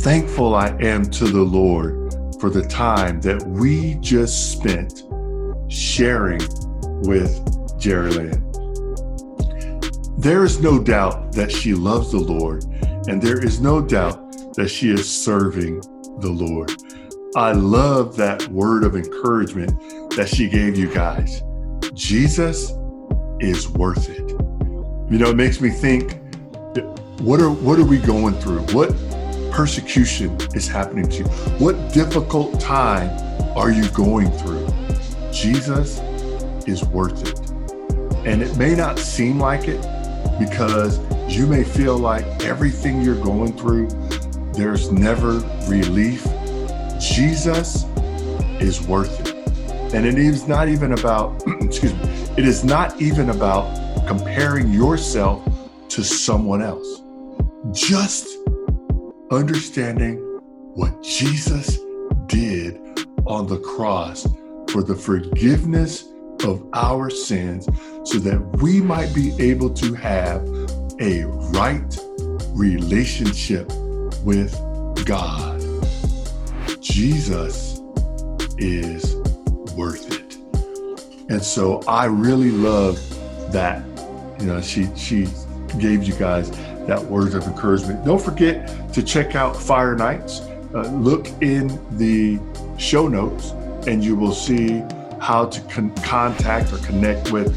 [0.00, 5.04] thankful I am to the Lord for the time that we just spent
[5.68, 6.40] sharing
[7.04, 8.32] with Jerry
[10.18, 12.64] There is no doubt that she loves the Lord,
[13.06, 15.80] and there is no doubt that she is serving
[16.18, 16.72] the Lord.
[17.36, 19.78] I love that word of encouragement
[20.16, 21.40] that she gave you guys.
[21.94, 22.72] Jesus
[23.38, 24.28] is worth it.
[25.10, 26.20] You know, it makes me think
[27.20, 28.60] what are what are we going through?
[28.74, 28.90] What
[29.52, 31.24] persecution is happening to you?
[31.58, 33.08] What difficult time
[33.56, 34.66] are you going through?
[35.32, 36.00] Jesus
[36.66, 37.38] is worth it.
[38.26, 39.80] And it may not seem like it
[40.38, 40.98] because
[41.32, 43.88] you may feel like everything you're going through,
[44.52, 45.38] there's never
[45.68, 46.26] relief.
[46.98, 47.84] Jesus
[48.60, 49.23] is worth it.
[49.94, 52.00] And it is not even about, excuse me,
[52.36, 53.64] it is not even about
[54.08, 55.48] comparing yourself
[55.90, 57.00] to someone else.
[57.70, 58.38] Just
[59.30, 60.18] understanding
[60.74, 61.78] what Jesus
[62.26, 62.80] did
[63.24, 64.26] on the cross
[64.68, 66.08] for the forgiveness
[66.42, 67.66] of our sins
[68.02, 70.42] so that we might be able to have
[71.00, 71.22] a
[71.54, 71.96] right
[72.48, 73.72] relationship
[74.24, 74.52] with
[75.06, 75.62] God.
[76.80, 77.80] Jesus
[78.58, 79.23] is
[79.76, 80.36] worth it.
[81.30, 82.98] And so I really love
[83.52, 83.84] that.
[84.40, 85.28] You know, she she
[85.78, 86.50] gave you guys
[86.86, 88.04] that word of encouragement.
[88.04, 90.40] Don't forget to check out Fire Nights.
[90.74, 91.68] Uh, look in
[91.98, 92.38] the
[92.78, 93.50] show notes
[93.86, 94.82] and you will see
[95.20, 97.54] how to con- contact or connect with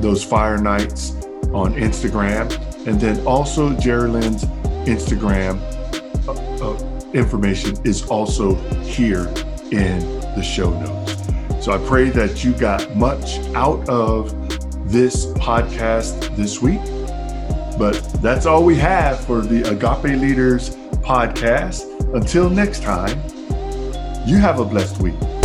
[0.00, 1.12] those Fire Nights
[1.52, 2.50] on Instagram.
[2.86, 4.44] And then also Jerrilynn's
[4.88, 5.60] Instagram
[6.28, 9.28] uh, uh, information is also here
[9.70, 10.00] in
[10.34, 11.15] the show notes.
[11.66, 14.30] So I pray that you got much out of
[14.88, 16.78] this podcast this week.
[17.76, 22.14] But that's all we have for the Agape Leaders podcast.
[22.14, 23.20] Until next time,
[24.28, 25.35] you have a blessed week.